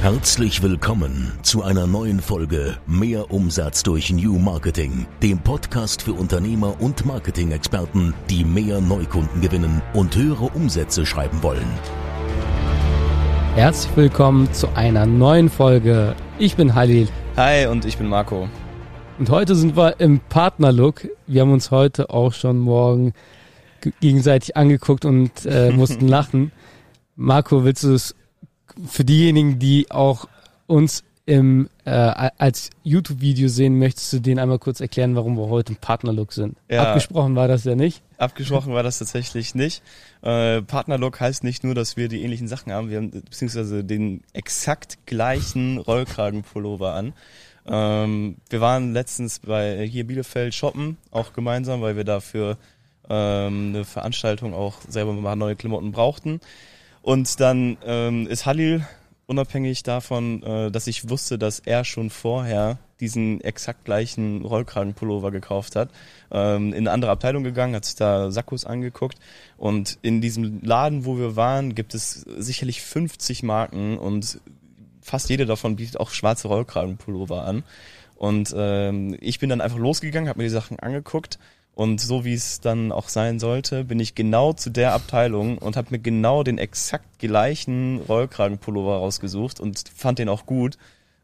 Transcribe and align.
Herzlich 0.00 0.62
willkommen 0.62 1.32
zu 1.42 1.64
einer 1.64 1.88
neuen 1.88 2.20
Folge 2.20 2.76
Mehr 2.86 3.32
Umsatz 3.32 3.82
durch 3.82 4.12
New 4.12 4.38
Marketing, 4.38 5.08
dem 5.24 5.40
Podcast 5.40 6.02
für 6.02 6.12
Unternehmer 6.12 6.80
und 6.80 7.04
Marketing-Experten, 7.04 8.14
die 8.30 8.44
mehr 8.44 8.80
Neukunden 8.80 9.40
gewinnen 9.40 9.82
und 9.94 10.14
höhere 10.14 10.44
Umsätze 10.54 11.04
schreiben 11.04 11.42
wollen. 11.42 11.66
Herzlich 13.56 13.96
willkommen 13.96 14.52
zu 14.52 14.68
einer 14.76 15.04
neuen 15.04 15.50
Folge. 15.50 16.14
Ich 16.38 16.54
bin 16.54 16.76
Halil. 16.76 17.08
Hi 17.36 17.66
und 17.66 17.84
ich 17.84 17.98
bin 17.98 18.06
Marco. 18.06 18.48
Und 19.18 19.30
heute 19.30 19.56
sind 19.56 19.76
wir 19.76 19.98
im 19.98 20.20
Partnerlook. 20.20 21.08
Wir 21.26 21.40
haben 21.40 21.52
uns 21.52 21.72
heute 21.72 22.10
auch 22.10 22.34
schon 22.34 22.60
morgen 22.60 23.14
gegenseitig 24.00 24.56
angeguckt 24.56 25.04
und 25.04 25.44
äh, 25.44 25.72
mussten 25.72 26.06
lachen. 26.08 26.52
Marco, 27.16 27.64
willst 27.64 27.82
du 27.82 27.94
es 27.94 28.14
für 28.86 29.04
diejenigen, 29.04 29.58
die 29.58 29.90
auch 29.90 30.28
uns 30.66 31.04
im, 31.28 31.68
äh, 31.84 31.90
als 31.90 32.70
YouTube-Video 32.84 33.48
sehen, 33.48 33.78
möchtest 33.78 34.14
du 34.14 34.18
denen 34.18 34.38
einmal 34.38 34.58
kurz 34.58 34.80
erklären, 34.80 35.14
warum 35.14 35.36
wir 35.36 35.48
heute 35.48 35.74
im 35.74 35.78
Partnerlook 35.78 36.32
sind? 36.32 36.56
Ja, 36.70 36.84
Abgesprochen 36.84 37.36
war 37.36 37.48
das 37.48 37.64
ja 37.64 37.74
nicht. 37.74 38.02
Abgesprochen 38.16 38.72
war 38.72 38.82
das 38.82 38.98
tatsächlich 38.98 39.54
nicht. 39.54 39.82
Äh, 40.22 40.62
Partnerlook 40.62 41.20
heißt 41.20 41.44
nicht 41.44 41.64
nur, 41.64 41.74
dass 41.74 41.98
wir 41.98 42.08
die 42.08 42.22
ähnlichen 42.22 42.48
Sachen 42.48 42.72
haben, 42.72 42.88
wir 42.88 42.96
haben 42.96 43.10
beziehungsweise 43.10 43.84
den 43.84 44.22
exakt 44.32 45.04
gleichen 45.04 45.76
Rollkragenpullover 45.76 46.94
an. 46.94 47.12
Ähm, 47.66 48.36
wir 48.48 48.62
waren 48.62 48.94
letztens 48.94 49.40
bei 49.40 49.86
hier 49.86 50.06
Bielefeld 50.06 50.54
shoppen, 50.54 50.96
auch 51.10 51.34
gemeinsam, 51.34 51.82
weil 51.82 51.96
wir 51.96 52.04
dafür 52.04 52.56
ähm, 53.10 53.74
eine 53.74 53.84
Veranstaltung 53.84 54.54
auch 54.54 54.76
selber 54.88 55.12
mal 55.12 55.36
neue 55.36 55.56
Klamotten 55.56 55.92
brauchten. 55.92 56.40
Und 57.08 57.40
dann 57.40 57.78
ähm, 57.86 58.26
ist 58.26 58.44
Halil 58.44 58.86
unabhängig 59.24 59.82
davon, 59.82 60.42
äh, 60.42 60.70
dass 60.70 60.86
ich 60.86 61.08
wusste, 61.08 61.38
dass 61.38 61.58
er 61.58 61.84
schon 61.84 62.10
vorher 62.10 62.76
diesen 63.00 63.40
exakt 63.40 63.86
gleichen 63.86 64.44
Rollkragenpullover 64.44 65.30
gekauft 65.30 65.74
hat, 65.74 65.88
ähm, 66.30 66.74
in 66.74 66.80
eine 66.80 66.90
andere 66.90 67.10
Abteilung 67.10 67.44
gegangen, 67.44 67.74
hat 67.74 67.86
sich 67.86 67.94
da 67.94 68.30
Sakkos 68.30 68.66
angeguckt. 68.66 69.16
Und 69.56 69.98
in 70.02 70.20
diesem 70.20 70.60
Laden, 70.62 71.06
wo 71.06 71.16
wir 71.16 71.34
waren, 71.34 71.74
gibt 71.74 71.94
es 71.94 72.12
sicherlich 72.36 72.82
50 72.82 73.42
Marken 73.42 73.96
und 73.96 74.38
fast 75.00 75.30
jede 75.30 75.46
davon 75.46 75.76
bietet 75.76 75.98
auch 75.98 76.10
schwarze 76.10 76.48
Rollkragenpullover 76.48 77.42
an. 77.42 77.64
Und 78.16 78.54
ähm, 78.54 79.16
ich 79.22 79.38
bin 79.38 79.48
dann 79.48 79.62
einfach 79.62 79.78
losgegangen, 79.78 80.28
habe 80.28 80.40
mir 80.40 80.44
die 80.44 80.50
Sachen 80.50 80.78
angeguckt 80.78 81.38
und 81.78 82.00
so 82.00 82.24
wie 82.24 82.34
es 82.34 82.60
dann 82.60 82.90
auch 82.90 83.08
sein 83.08 83.38
sollte, 83.38 83.84
bin 83.84 84.00
ich 84.00 84.16
genau 84.16 84.52
zu 84.52 84.68
der 84.68 84.94
Abteilung 84.94 85.58
und 85.58 85.76
habe 85.76 85.90
mir 85.92 86.00
genau 86.00 86.42
den 86.42 86.58
exakt 86.58 87.20
gleichen 87.20 88.00
Rollkragenpullover 88.00 88.96
rausgesucht 88.96 89.60
und 89.60 89.84
fand 89.94 90.18
den 90.18 90.28
auch 90.28 90.44
gut 90.44 90.76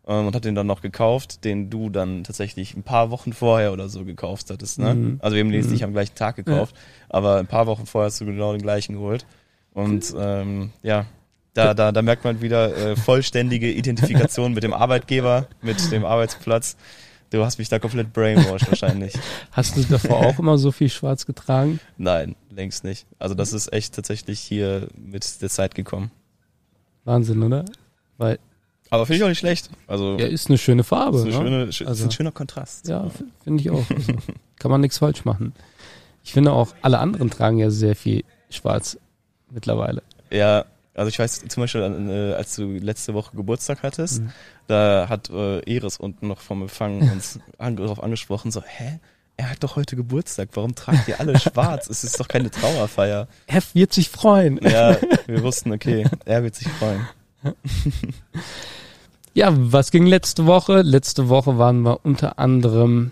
ähm, 0.07 0.29
und 0.29 0.37
habe 0.37 0.43
den 0.43 0.55
dann 0.55 0.69
noch 0.69 0.81
gekauft, 0.81 1.45
den 1.45 1.71
du 1.71 1.91
dann 1.91 2.23
tatsächlich 2.23 2.77
ein 2.77 2.85
paar 2.85 3.11
Wochen 3.11 3.33
vorher 3.33 3.73
oder 3.73 3.89
so 3.89 4.05
gekauft 4.05 4.49
hattest. 4.49 4.79
Ne? 4.79 4.95
Mhm. 4.95 5.19
Also 5.21 5.35
wir 5.35 5.43
haben 5.43 5.51
den 5.51 5.57
jetzt 5.57 5.67
mhm. 5.67 5.73
nicht 5.73 5.83
am 5.83 5.93
gleichen 5.93 6.15
Tag 6.15 6.37
gekauft, 6.37 6.77
ja. 6.77 6.83
aber 7.09 7.39
ein 7.39 7.49
paar 7.49 7.67
Wochen 7.67 7.87
vorher 7.87 8.07
hast 8.07 8.21
du 8.21 8.25
genau 8.25 8.53
den 8.53 8.63
gleichen 8.63 8.93
geholt. 8.93 9.27
Und 9.73 10.15
ähm, 10.17 10.71
ja, 10.85 11.07
da, 11.55 11.75
da, 11.75 11.91
da 11.91 12.03
merkt 12.03 12.23
man 12.23 12.43
wieder 12.43 12.77
äh, 12.77 12.95
vollständige 12.95 13.73
Identifikation 13.73 14.55
mit 14.55 14.63
dem 14.63 14.73
Arbeitgeber, 14.73 15.49
mit 15.63 15.91
dem 15.91 16.05
Arbeitsplatz. 16.05 16.77
Du 17.35 17.45
hast 17.45 17.59
mich 17.59 17.69
da 17.69 17.81
komplett 17.81 18.13
brainwashed 18.13 18.69
wahrscheinlich. 18.69 19.13
Hast 19.51 19.77
du 19.77 19.83
davor 19.83 20.19
auch 20.19 20.39
immer 20.39 20.57
so 20.57 20.71
viel 20.71 20.89
schwarz 20.89 21.27
getragen? 21.27 21.81
Nein, 21.99 22.37
längst 22.49 22.85
nicht. 22.85 23.07
Also 23.19 23.35
das 23.35 23.53
ist 23.53 23.73
echt 23.73 23.93
tatsächlich 23.93 24.39
hier 24.39 24.87
mit 24.97 25.43
der 25.43 25.49
Zeit 25.49 25.75
gekommen. 25.75 26.13
Wahnsinn, 27.03 27.43
oder? 27.43 27.65
Weil 28.19 28.39
aber 28.89 29.05
finde 29.05 29.17
ich 29.17 29.25
auch 29.25 29.29
nicht 29.29 29.41
schlecht. 29.41 29.69
Also 29.89 30.17
ja, 30.17 30.27
ist 30.27 30.49
eine 30.49 30.59
schöne 30.59 30.85
Farbe. 30.85 31.19
Ist, 31.19 31.25
eine 31.25 31.67
ne? 31.67 31.73
schöne, 31.73 31.89
also, 31.89 32.05
ist 32.05 32.09
ein 32.09 32.13
schöner 32.13 32.31
Kontrast. 32.31 32.87
Ja, 32.87 33.11
finde 33.43 33.61
ich 33.61 33.71
auch. 33.71 33.85
Also, 33.91 34.13
kann 34.61 34.71
man 34.71 34.81
nichts 34.81 34.99
falsch 34.99 35.25
machen. 35.25 35.55
Ich 36.23 36.33
finde 36.33 36.53
auch, 36.53 36.73
alle 36.83 37.01
anderen 37.01 37.31
tragen 37.31 37.59
ja 37.59 37.71
sehr 37.71 37.97
viel 37.97 38.23
schwarz 38.49 38.97
mittlerweile. 39.51 40.05
Ja, 40.31 40.67
also 40.95 41.09
ich 41.09 41.19
weiß 41.19 41.45
zum 41.49 41.63
Beispiel, 41.63 41.81
äh, 41.83 42.35
als 42.35 42.55
du 42.57 42.65
letzte 42.65 43.15
Woche 43.15 43.37
Geburtstag 43.37 43.83
hattest, 43.83 44.23
mhm. 44.23 44.33
da 44.69 45.07
hat 45.09 45.29
äh, 45.31 45.61
Eris 45.61 45.97
unten 45.97 46.29
noch 46.29 46.41
vom 46.41 46.63
Empfang 46.63 47.11
uns 47.13 47.41
an, 47.59 47.77
darauf 47.77 48.03
angesprochen, 48.03 48.51
so, 48.51 48.63
hä? 48.63 49.01
Er 49.37 49.51
hat 49.51 49.65
doch 49.65 49.75
heute 49.75 49.97
Geburtstag, 49.97 50.51
warum 50.53 50.77
tragt 50.77 51.09
ihr 51.09 51.19
alle 51.19 51.37
schwarz? 51.41 51.89
es 51.91 52.05
ist 52.05 52.21
doch 52.21 52.29
keine 52.29 52.53
Trauerfeier. 52.53 53.27
Er 53.49 53.63
wird 53.73 53.93
sich 53.93 54.09
freuen. 54.09 54.61
Ja, 54.63 54.97
wir 55.27 55.43
wussten, 55.43 55.73
okay, 55.73 56.07
er 56.25 56.45
wird 56.45 56.55
sich 56.55 56.69
freuen. 56.69 57.05
ja, 59.35 59.49
was 59.53 59.91
ging 59.91 60.07
letzte 60.07 60.47
Woche? 60.47 60.83
Letzte 60.83 61.29
Woche 61.29 61.59
waren 61.59 61.83
wir 61.83 62.05
unter 62.05 62.39
anderem 62.39 63.11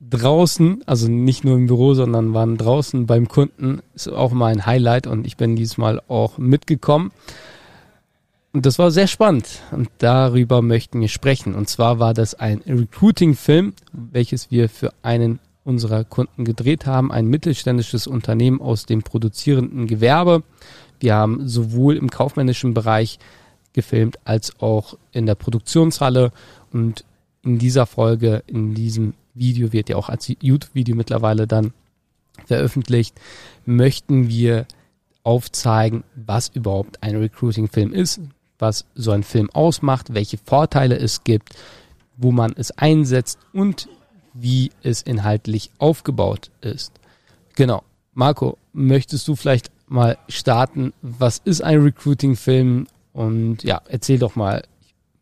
draußen, 0.00 0.82
also 0.86 1.08
nicht 1.08 1.44
nur 1.44 1.56
im 1.56 1.66
Büro, 1.66 1.94
sondern 1.94 2.34
waren 2.34 2.56
draußen 2.56 3.06
beim 3.06 3.28
Kunden. 3.28 3.80
Ist 3.94 4.08
auch 4.08 4.32
mal 4.32 4.52
ein 4.52 4.66
Highlight 4.66 5.06
und 5.06 5.26
ich 5.26 5.36
bin 5.36 5.56
diesmal 5.56 6.00
auch 6.08 6.38
mitgekommen. 6.38 7.10
Und 8.52 8.64
das 8.64 8.78
war 8.78 8.90
sehr 8.90 9.06
spannend 9.06 9.46
und 9.72 9.88
darüber 9.98 10.62
möchten 10.62 11.00
wir 11.00 11.08
sprechen. 11.08 11.54
Und 11.54 11.68
zwar 11.68 11.98
war 11.98 12.14
das 12.14 12.34
ein 12.34 12.62
Recruiting-Film, 12.66 13.74
welches 13.92 14.50
wir 14.50 14.68
für 14.68 14.92
einen 15.02 15.38
unserer 15.64 16.04
Kunden 16.04 16.44
gedreht 16.44 16.86
haben, 16.86 17.12
ein 17.12 17.26
mittelständisches 17.26 18.06
Unternehmen 18.06 18.62
aus 18.62 18.86
dem 18.86 19.02
produzierenden 19.02 19.86
Gewerbe. 19.86 20.42
Wir 20.98 21.14
haben 21.14 21.46
sowohl 21.46 21.96
im 21.96 22.08
kaufmännischen 22.08 22.72
Bereich 22.72 23.18
gefilmt 23.74 24.18
als 24.24 24.58
auch 24.60 24.96
in 25.12 25.26
der 25.26 25.34
Produktionshalle 25.34 26.32
und 26.72 27.04
in 27.42 27.58
dieser 27.58 27.84
Folge, 27.84 28.42
in 28.46 28.74
diesem 28.74 29.12
Video 29.38 29.72
wird 29.72 29.88
ja 29.88 29.96
auch 29.96 30.08
als 30.08 30.28
YouTube-Video 30.40 30.94
mittlerweile 30.94 31.46
dann 31.46 31.72
veröffentlicht, 32.46 33.14
möchten 33.66 34.28
wir 34.28 34.66
aufzeigen, 35.22 36.04
was 36.14 36.48
überhaupt 36.48 37.02
ein 37.02 37.16
Recruiting-Film 37.16 37.92
ist, 37.92 38.20
was 38.58 38.86
so 38.94 39.10
ein 39.10 39.22
Film 39.22 39.50
ausmacht, 39.50 40.14
welche 40.14 40.38
Vorteile 40.38 40.96
es 40.96 41.24
gibt, 41.24 41.54
wo 42.16 42.32
man 42.32 42.54
es 42.56 42.70
einsetzt 42.72 43.38
und 43.52 43.88
wie 44.34 44.70
es 44.82 45.02
inhaltlich 45.02 45.70
aufgebaut 45.78 46.50
ist. 46.60 46.92
Genau. 47.54 47.82
Marco, 48.14 48.58
möchtest 48.72 49.28
du 49.28 49.36
vielleicht 49.36 49.70
mal 49.86 50.18
starten? 50.28 50.92
Was 51.02 51.38
ist 51.44 51.62
ein 51.62 51.80
Recruiting-Film? 51.80 52.86
Und 53.12 53.62
ja, 53.62 53.80
erzähl 53.88 54.18
doch 54.18 54.36
mal, 54.36 54.64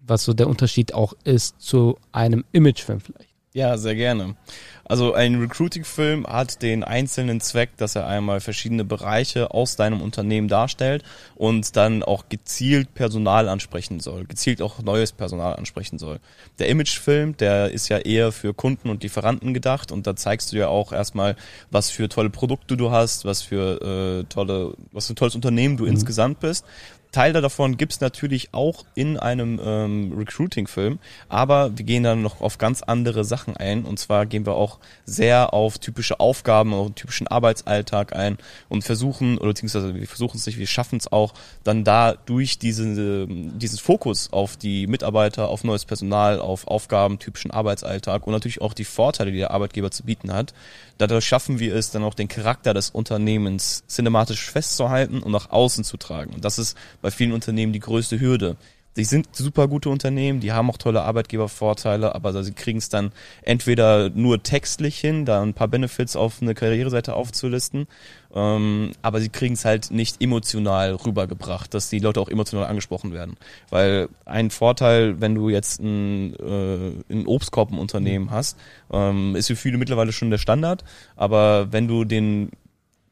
was 0.00 0.24
so 0.24 0.32
der 0.32 0.48
Unterschied 0.48 0.94
auch 0.94 1.14
ist 1.24 1.60
zu 1.60 1.98
einem 2.12 2.44
Imagefilm 2.52 3.00
vielleicht. 3.00 3.35
Ja, 3.56 3.78
sehr 3.78 3.94
gerne. 3.94 4.36
Also 4.84 5.14
ein 5.14 5.40
Recruiting-Film 5.40 6.26
hat 6.26 6.60
den 6.60 6.84
einzelnen 6.84 7.40
Zweck, 7.40 7.70
dass 7.78 7.96
er 7.96 8.06
einmal 8.06 8.40
verschiedene 8.40 8.84
Bereiche 8.84 9.50
aus 9.50 9.76
deinem 9.76 10.02
Unternehmen 10.02 10.46
darstellt 10.46 11.02
und 11.36 11.74
dann 11.74 12.02
auch 12.02 12.28
gezielt 12.28 12.92
Personal 12.92 13.48
ansprechen 13.48 13.98
soll, 13.98 14.26
gezielt 14.26 14.60
auch 14.60 14.82
neues 14.82 15.12
Personal 15.12 15.56
ansprechen 15.56 15.98
soll. 15.98 16.20
Der 16.58 16.68
Imagefilm, 16.68 17.34
der 17.38 17.70
ist 17.70 17.88
ja 17.88 17.96
eher 17.96 18.30
für 18.30 18.52
Kunden 18.52 18.90
und 18.90 19.02
Lieferanten 19.02 19.54
gedacht 19.54 19.90
und 19.90 20.06
da 20.06 20.14
zeigst 20.16 20.52
du 20.52 20.58
ja 20.58 20.68
auch 20.68 20.92
erstmal, 20.92 21.34
was 21.70 21.88
für 21.88 22.10
tolle 22.10 22.28
Produkte 22.28 22.76
du 22.76 22.90
hast, 22.90 23.24
was 23.24 23.40
für 23.40 24.20
äh, 24.20 24.24
tolle, 24.28 24.74
was 24.92 25.06
für 25.06 25.14
ein 25.14 25.16
tolles 25.16 25.34
Unternehmen 25.34 25.78
du 25.78 25.84
mhm. 25.84 25.92
insgesamt 25.92 26.40
bist 26.40 26.66
Teile 27.16 27.40
davon 27.40 27.78
gibt's 27.78 28.02
natürlich 28.02 28.52
auch 28.52 28.84
in 28.94 29.18
einem 29.18 29.58
ähm, 29.64 30.12
Recruiting-Film, 30.14 30.98
aber 31.30 31.70
wir 31.74 31.86
gehen 31.86 32.02
dann 32.02 32.20
noch 32.20 32.42
auf 32.42 32.58
ganz 32.58 32.82
andere 32.82 33.24
Sachen 33.24 33.56
ein. 33.56 33.86
Und 33.86 33.98
zwar 33.98 34.26
gehen 34.26 34.44
wir 34.44 34.52
auch 34.52 34.78
sehr 35.06 35.54
auf 35.54 35.78
typische 35.78 36.20
Aufgaben, 36.20 36.74
auf 36.74 36.90
typischen 36.94 37.26
Arbeitsalltag 37.26 38.14
ein 38.14 38.36
und 38.68 38.84
versuchen, 38.84 39.38
oder 39.38 39.48
beziehungsweise 39.48 39.94
wir 39.94 40.06
versuchen 40.06 40.36
es 40.36 40.44
nicht, 40.44 40.58
wir 40.58 40.66
schaffen 40.66 40.98
es 40.98 41.10
auch, 41.10 41.32
dann 41.64 41.84
da 41.84 42.12
durch 42.12 42.58
diese, 42.58 43.26
dieses 43.26 43.80
Fokus 43.80 44.30
auf 44.30 44.58
die 44.58 44.86
Mitarbeiter, 44.86 45.48
auf 45.48 45.64
neues 45.64 45.86
Personal, 45.86 46.38
auf 46.38 46.66
Aufgaben, 46.66 47.18
typischen 47.18 47.50
Arbeitsalltag 47.50 48.26
und 48.26 48.34
natürlich 48.34 48.60
auch 48.60 48.74
die 48.74 48.84
Vorteile, 48.84 49.32
die 49.32 49.38
der 49.38 49.52
Arbeitgeber 49.52 49.90
zu 49.90 50.02
bieten 50.02 50.34
hat, 50.34 50.52
Dadurch 50.98 51.26
schaffen 51.26 51.58
wir 51.58 51.74
es 51.74 51.90
dann 51.90 52.04
auch 52.04 52.14
den 52.14 52.28
Charakter 52.28 52.72
des 52.72 52.88
Unternehmens 52.90 53.84
cinematisch 53.86 54.50
festzuhalten 54.50 55.22
und 55.22 55.30
nach 55.30 55.50
außen 55.50 55.84
zu 55.84 55.98
tragen. 55.98 56.32
Und 56.32 56.44
das 56.44 56.58
ist 56.58 56.76
bei 57.06 57.12
vielen 57.12 57.30
Unternehmen 57.30 57.72
die 57.72 57.78
größte 57.78 58.18
Hürde. 58.18 58.56
Die 58.96 59.04
sind 59.04 59.28
super 59.30 59.68
gute 59.68 59.90
Unternehmen, 59.90 60.40
die 60.40 60.50
haben 60.50 60.68
auch 60.68 60.76
tolle 60.76 61.02
Arbeitgebervorteile, 61.02 62.16
aber 62.16 62.42
sie 62.42 62.50
kriegen 62.50 62.78
es 62.78 62.88
dann 62.88 63.12
entweder 63.42 64.10
nur 64.10 64.42
textlich 64.42 64.98
hin, 64.98 65.24
da 65.24 65.40
ein 65.40 65.54
paar 65.54 65.68
Benefits 65.68 66.16
auf 66.16 66.42
eine 66.42 66.54
Karriereseite 66.54 67.14
aufzulisten, 67.14 67.86
ähm, 68.34 68.90
aber 69.02 69.20
sie 69.20 69.28
kriegen 69.28 69.54
es 69.54 69.64
halt 69.64 69.92
nicht 69.92 70.20
emotional 70.20 70.96
rübergebracht, 70.96 71.72
dass 71.74 71.90
die 71.90 72.00
Leute 72.00 72.20
auch 72.20 72.28
emotional 72.28 72.66
angesprochen 72.66 73.12
werden. 73.12 73.36
Weil 73.70 74.08
ein 74.24 74.50
Vorteil, 74.50 75.20
wenn 75.20 75.36
du 75.36 75.48
jetzt 75.48 75.80
ein, 75.80 76.34
äh, 76.34 77.12
ein 77.12 77.26
Obstkorbenunternehmen 77.28 78.32
hast, 78.32 78.58
ähm, 78.90 79.36
ist 79.36 79.46
für 79.46 79.54
viele 79.54 79.78
mittlerweile 79.78 80.10
schon 80.10 80.30
der 80.30 80.38
Standard, 80.38 80.82
aber 81.14 81.70
wenn 81.70 81.86
du 81.86 82.04
den 82.04 82.50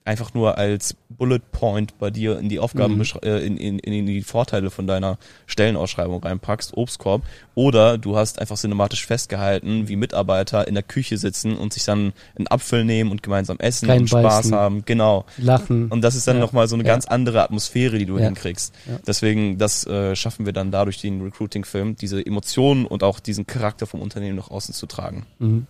einfach 0.06 0.34
nur 0.34 0.58
als 0.58 0.94
Bullet 1.08 1.40
Point 1.50 1.98
bei 1.98 2.10
dir 2.10 2.38
in 2.38 2.50
die 2.50 2.58
Aufgaben, 2.58 2.96
Mhm. 2.98 3.04
äh, 3.22 3.38
in, 3.46 3.56
in, 3.56 3.78
in 3.78 4.04
die 4.04 4.20
Vorteile 4.22 4.70
von 4.70 4.86
deiner 4.86 5.16
Stellenausschreibung 5.46 6.22
reinpackst, 6.22 6.76
Obstkorb, 6.76 7.22
oder 7.54 7.96
du 7.96 8.14
hast 8.14 8.38
einfach 8.38 8.56
cinematisch 8.58 9.06
festgehalten, 9.06 9.88
wie 9.88 9.96
Mitarbeiter 9.96 10.68
in 10.68 10.74
der 10.74 10.82
Küche 10.82 11.16
sitzen 11.16 11.56
und 11.56 11.72
sich 11.72 11.84
dann 11.84 12.12
einen 12.36 12.48
Apfel 12.48 12.84
nehmen 12.84 13.10
und 13.12 13.22
gemeinsam 13.22 13.58
essen 13.60 13.88
und 13.88 14.06
Spaß 14.08 14.22
Reinbeißen. 14.24 14.54
haben. 14.54 14.84
Genau. 14.84 15.24
Lachen. 15.38 15.88
Und 15.88 16.02
das 16.02 16.16
ist 16.16 16.28
dann 16.28 16.36
Ja. 16.36 16.42
nochmal 16.42 16.68
so 16.68 16.74
eine 16.76 16.84
Ja. 16.84 16.92
ganz 16.92 17.06
andere 17.06 17.42
Atmosphäre, 17.42 17.96
die 17.98 18.04
du 18.06 18.18
Ja. 18.18 18.26
hinkriegst. 18.26 18.74
Ja. 18.86 18.98
Deswegen, 19.06 19.56
das 19.56 19.86
äh, 19.86 20.14
schaffen 20.14 20.44
wir 20.44 20.52
dann 20.52 20.70
dadurch 20.70 21.00
den 21.00 21.22
Recruiting-Film, 21.22 21.96
diese 21.96 22.24
Emotionen 22.24 22.84
und 22.84 23.02
auch 23.02 23.20
diesen 23.20 23.46
Charakter 23.46 23.86
vom 23.86 24.02
Unternehmen 24.02 24.36
nach 24.36 24.50
außen 24.50 24.74
zu 24.74 24.84
tragen. 24.86 25.24
Mhm. 25.38 25.66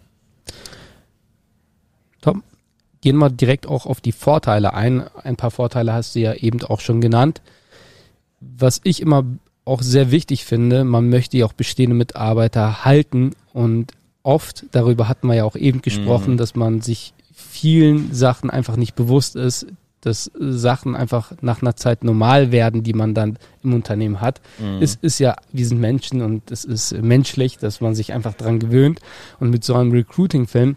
Tom, 2.21 2.43
gehen 3.05 3.19
wir 3.19 3.29
direkt 3.29 3.67
auch 3.67 3.85
auf 3.85 4.01
die 4.01 4.12
Vorteile 4.12 4.73
ein. 4.73 5.05
Ein 5.23 5.37
paar 5.37 5.51
Vorteile 5.51 5.93
hast 5.93 6.15
du 6.15 6.21
ja 6.21 6.33
eben 6.33 6.62
auch 6.62 6.81
schon 6.81 7.03
genannt. 7.03 7.43
Was 8.41 8.81
ich 8.83 9.03
immer 9.03 9.25
auch 9.67 9.83
sehr 9.83 10.11
wichtig 10.11 10.47
finde, 10.47 10.85
man 10.85 11.11
möchte 11.11 11.37
ja 11.37 11.45
auch 11.45 11.53
bestehende 11.53 11.95
Mitarbeiter 11.95 12.87
halten 12.87 13.33
und 13.53 13.93
oft, 14.23 14.65
darüber 14.73 15.06
hatten 15.06 15.27
wir 15.27 15.35
ja 15.35 15.45
auch 15.45 15.55
eben 15.55 15.83
gesprochen, 15.83 16.33
Mhm. 16.33 16.37
dass 16.39 16.55
man 16.55 16.81
sich 16.81 17.12
vielen 17.35 18.15
Sachen 18.15 18.49
einfach 18.49 18.77
nicht 18.77 18.95
bewusst 18.95 19.37
ist, 19.37 19.67
dass 20.00 20.31
Sachen 20.39 20.97
einfach 20.97 21.33
nach 21.43 21.61
einer 21.61 21.77
Zeit 21.77 22.05
normal 22.05 22.53
werden, 22.53 22.83
die 22.85 22.95
man 22.95 23.12
dann 23.12 23.39
im 23.62 23.75
Unternehmen 23.75 24.23
hat. 24.23 24.41
Mhm. 24.59 24.81
Es 24.81 24.95
ist 24.95 25.19
ja, 25.19 25.37
wir 25.53 25.67
sind 25.67 25.79
Menschen 25.79 26.23
und 26.23 26.50
es 26.50 26.65
ist 26.65 26.93
menschlich, 27.03 27.59
dass 27.59 27.83
man 27.83 27.95
sich 27.95 28.15
einfach 28.15 28.33
dran 28.33 28.61
gewöhnt. 28.61 29.00
Und 29.41 29.50
mit 29.50 29.62
so 29.62 29.75
einem 29.75 29.93
Recruiting-Film 29.93 30.77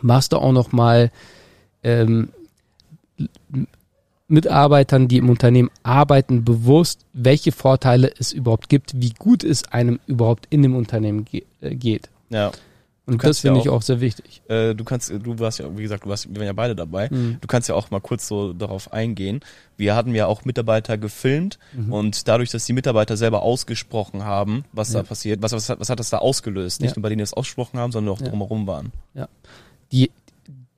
machst 0.00 0.32
du 0.32 0.38
auch 0.38 0.52
noch 0.52 0.72
mal 0.72 1.10
ähm, 1.82 2.28
Mitarbeitern, 4.28 5.08
die 5.08 5.18
im 5.18 5.28
Unternehmen 5.28 5.70
arbeiten, 5.82 6.44
bewusst, 6.44 7.04
welche 7.12 7.52
Vorteile 7.52 8.10
es 8.18 8.32
überhaupt 8.32 8.68
gibt, 8.68 8.92
wie 9.00 9.10
gut 9.18 9.44
es 9.44 9.64
einem 9.72 10.00
überhaupt 10.06 10.46
in 10.50 10.62
dem 10.62 10.74
Unternehmen 10.74 11.24
ge 11.24 11.44
äh, 11.60 11.74
geht. 11.74 12.08
ja. 12.30 12.50
Und 13.04 13.24
das 13.24 13.40
finde 13.40 13.56
ja 13.58 13.62
ich 13.64 13.68
auch 13.68 13.82
sehr 13.82 14.00
wichtig. 14.00 14.42
Äh, 14.48 14.76
du 14.76 14.84
kannst, 14.84 15.10
du 15.10 15.38
warst 15.40 15.58
ja, 15.58 15.76
wie 15.76 15.82
gesagt, 15.82 16.04
du 16.04 16.08
warst, 16.08 16.28
wir 16.28 16.36
waren 16.36 16.46
ja 16.46 16.52
beide 16.52 16.76
dabei. 16.76 17.08
Mhm. 17.10 17.38
Du 17.40 17.48
kannst 17.48 17.68
ja 17.68 17.74
auch 17.74 17.90
mal 17.90 17.98
kurz 18.00 18.28
so 18.28 18.52
darauf 18.52 18.92
eingehen. 18.92 19.40
Wir 19.76 19.96
hatten 19.96 20.14
ja 20.14 20.26
auch 20.28 20.44
Mitarbeiter 20.44 20.96
gefilmt 20.98 21.58
Mhm. 21.72 21.92
und 21.92 22.28
dadurch, 22.28 22.50
dass 22.50 22.64
die 22.64 22.72
Mitarbeiter 22.72 23.16
selber 23.16 23.42
ausgesprochen 23.42 24.22
haben, 24.24 24.64
was 24.72 24.92
Ja. 24.92 25.00
da 25.02 25.08
passiert, 25.08 25.42
was, 25.42 25.50
was, 25.50 25.68
hat- 25.68 25.80
was 25.80 25.90
hat 25.90 25.98
das 25.98 26.10
da 26.10 26.18
ausgelöst? 26.18 26.80
Nicht 26.80 26.92
Ja. 26.92 26.98
nur 26.98 27.02
bei 27.02 27.08
denen, 27.08 27.18
die 27.18 27.24
es 27.24 27.34
ausgesprochen 27.34 27.80
haben, 27.80 27.90
sondern 27.90 28.14
auch 28.14 28.20
Ja. 28.20 28.28
drumherum 28.28 28.68
waren. 28.68 28.92
Die, 29.90 30.12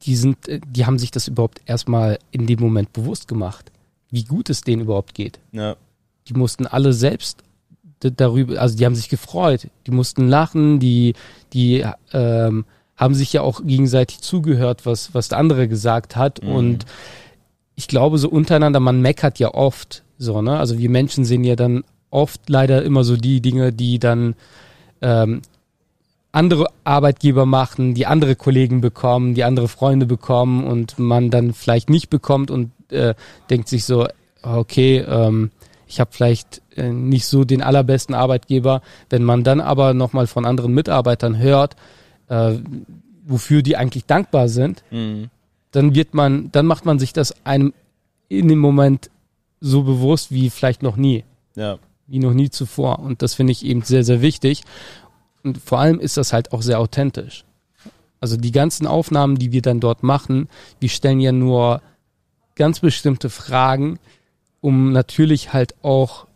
die 0.04 0.16
sind, 0.16 0.48
äh, 0.48 0.60
die 0.66 0.86
haben 0.86 0.98
sich 0.98 1.10
das 1.10 1.28
überhaupt 1.28 1.60
erstmal 1.66 2.18
in 2.30 2.46
dem 2.46 2.60
Moment 2.60 2.92
bewusst 2.92 3.28
gemacht, 3.28 3.70
wie 4.10 4.24
gut 4.24 4.50
es 4.50 4.62
denen 4.62 4.82
überhaupt 4.82 5.14
geht. 5.14 5.38
Ja. 5.52 5.76
die 6.28 6.34
mussten 6.34 6.66
alle 6.66 6.92
selbst 6.92 7.42
darüber, 8.00 8.60
also 8.60 8.76
die 8.76 8.84
haben 8.84 8.94
sich 8.94 9.08
gefreut, 9.08 9.68
die 9.86 9.90
mussten 9.90 10.28
lachen, 10.28 10.78
die, 10.78 11.14
die 11.52 11.84
ähm, 12.12 12.64
haben 12.96 13.14
sich 13.14 13.32
ja 13.32 13.42
auch 13.42 13.62
gegenseitig 13.64 14.20
zugehört, 14.20 14.86
was, 14.86 15.14
was 15.14 15.28
der 15.28 15.38
andere 15.38 15.68
gesagt 15.68 16.16
hat. 16.16 16.42
Mhm. 16.42 16.50
Und 16.50 16.86
ich 17.74 17.88
glaube, 17.88 18.18
so 18.18 18.28
untereinander, 18.28 18.80
man 18.80 19.00
meckert 19.00 19.38
ja 19.38 19.52
oft 19.52 20.02
so, 20.18 20.42
ne? 20.42 20.58
Also 20.58 20.78
wir 20.78 20.90
Menschen 20.90 21.24
sehen 21.24 21.44
ja 21.44 21.56
dann 21.56 21.82
oft 22.10 22.48
leider 22.48 22.82
immer 22.84 23.02
so 23.02 23.16
die 23.16 23.40
Dinge, 23.40 23.72
die 23.72 23.98
dann 23.98 24.36
ähm, 25.02 25.42
andere 26.34 26.66
Arbeitgeber 26.84 27.46
machen, 27.46 27.94
die 27.94 28.06
andere 28.06 28.34
Kollegen 28.36 28.80
bekommen, 28.80 29.34
die 29.34 29.44
andere 29.44 29.68
Freunde 29.68 30.06
bekommen 30.06 30.64
und 30.64 30.98
man 30.98 31.30
dann 31.30 31.52
vielleicht 31.54 31.88
nicht 31.90 32.10
bekommt 32.10 32.50
und 32.50 32.70
äh, 32.90 33.14
denkt 33.50 33.68
sich 33.68 33.84
so, 33.84 34.06
okay, 34.42 34.98
ähm, 35.08 35.50
ich 35.86 36.00
habe 36.00 36.10
vielleicht 36.12 36.60
äh, 36.76 36.90
nicht 36.90 37.26
so 37.26 37.44
den 37.44 37.62
allerbesten 37.62 38.14
Arbeitgeber. 38.14 38.82
Wenn 39.10 39.22
man 39.22 39.44
dann 39.44 39.60
aber 39.60 39.94
nochmal 39.94 40.26
von 40.26 40.44
anderen 40.44 40.74
Mitarbeitern 40.74 41.38
hört, 41.38 41.76
äh, 42.28 42.54
wofür 43.24 43.62
die 43.62 43.76
eigentlich 43.76 44.06
dankbar 44.06 44.48
sind, 44.48 44.82
Mhm. 44.90 45.30
dann 45.70 45.94
wird 45.94 46.14
man, 46.14 46.50
dann 46.52 46.66
macht 46.66 46.84
man 46.84 46.98
sich 46.98 47.12
das 47.12 47.34
einem 47.46 47.72
in 48.28 48.48
dem 48.48 48.58
Moment 48.58 49.10
so 49.60 49.82
bewusst 49.84 50.32
wie 50.32 50.50
vielleicht 50.50 50.82
noch 50.82 50.96
nie 50.96 51.24
Ja. 51.54 51.78
wie 52.06 52.18
noch 52.18 52.34
nie 52.34 52.50
zuvor. 52.50 52.98
Und 52.98 53.22
das 53.22 53.34
finde 53.34 53.52
ich 53.52 53.64
eben 53.64 53.82
sehr, 53.82 54.04
sehr 54.04 54.20
wichtig. 54.20 54.62
Und 55.44 55.58
vor 55.58 55.78
allem 55.78 56.00
ist 56.00 56.16
das 56.16 56.32
halt 56.32 56.52
auch 56.52 56.62
sehr 56.62 56.80
authentisch. 56.80 57.44
Also 58.20 58.36
die 58.38 58.52
ganzen 58.52 58.86
Aufnahmen, 58.86 59.36
die 59.36 59.52
wir 59.52 59.62
dann 59.62 59.80
dort 59.80 60.02
machen, 60.02 60.48
wir 60.80 60.88
stellen 60.88 61.20
ja 61.20 61.32
nur 61.32 61.82
ganz 62.54 62.80
bestimmte 62.80 63.28
Fragen, 63.28 63.98
um 64.60 64.92
natürlich 64.92 65.52
halt 65.52 65.74
auch 65.82 66.26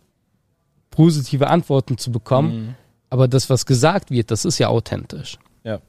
positive 0.91 1.47
Antworten 1.47 1.97
zu 1.97 2.11
bekommen. 2.11 2.51
Mhm. 2.53 2.75
Aber 3.09 3.27
das, 3.27 3.49
was 3.49 3.65
gesagt 3.65 4.11
wird, 4.11 4.29
das 4.29 4.45
ist 4.45 4.59
ja 4.59 4.67
authentisch. 4.67 5.39
Ja. 5.63 5.79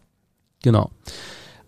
Genau. 0.63 0.91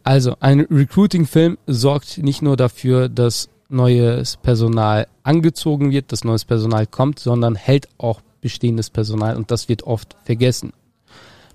Also 0.02 0.36
ein 0.40 0.60
Recruiting-Film 0.60 1.58
sorgt 1.66 2.18
nicht 2.18 2.40
nur 2.40 2.56
dafür, 2.56 3.10
dass 3.10 3.50
neues 3.68 4.36
Personal 4.38 5.06
angezogen 5.22 5.90
wird, 5.90 6.10
dass 6.12 6.24
neues 6.24 6.44
Personal 6.44 6.86
kommt, 6.86 7.18
sondern 7.18 7.54
hält 7.54 7.88
auch 7.98 8.22
bestehendes 8.40 8.90
Personal 8.90 9.36
und 9.36 9.50
das 9.50 9.68
wird 9.68 9.84
oft 9.84 10.16
vergessen. 10.24 10.72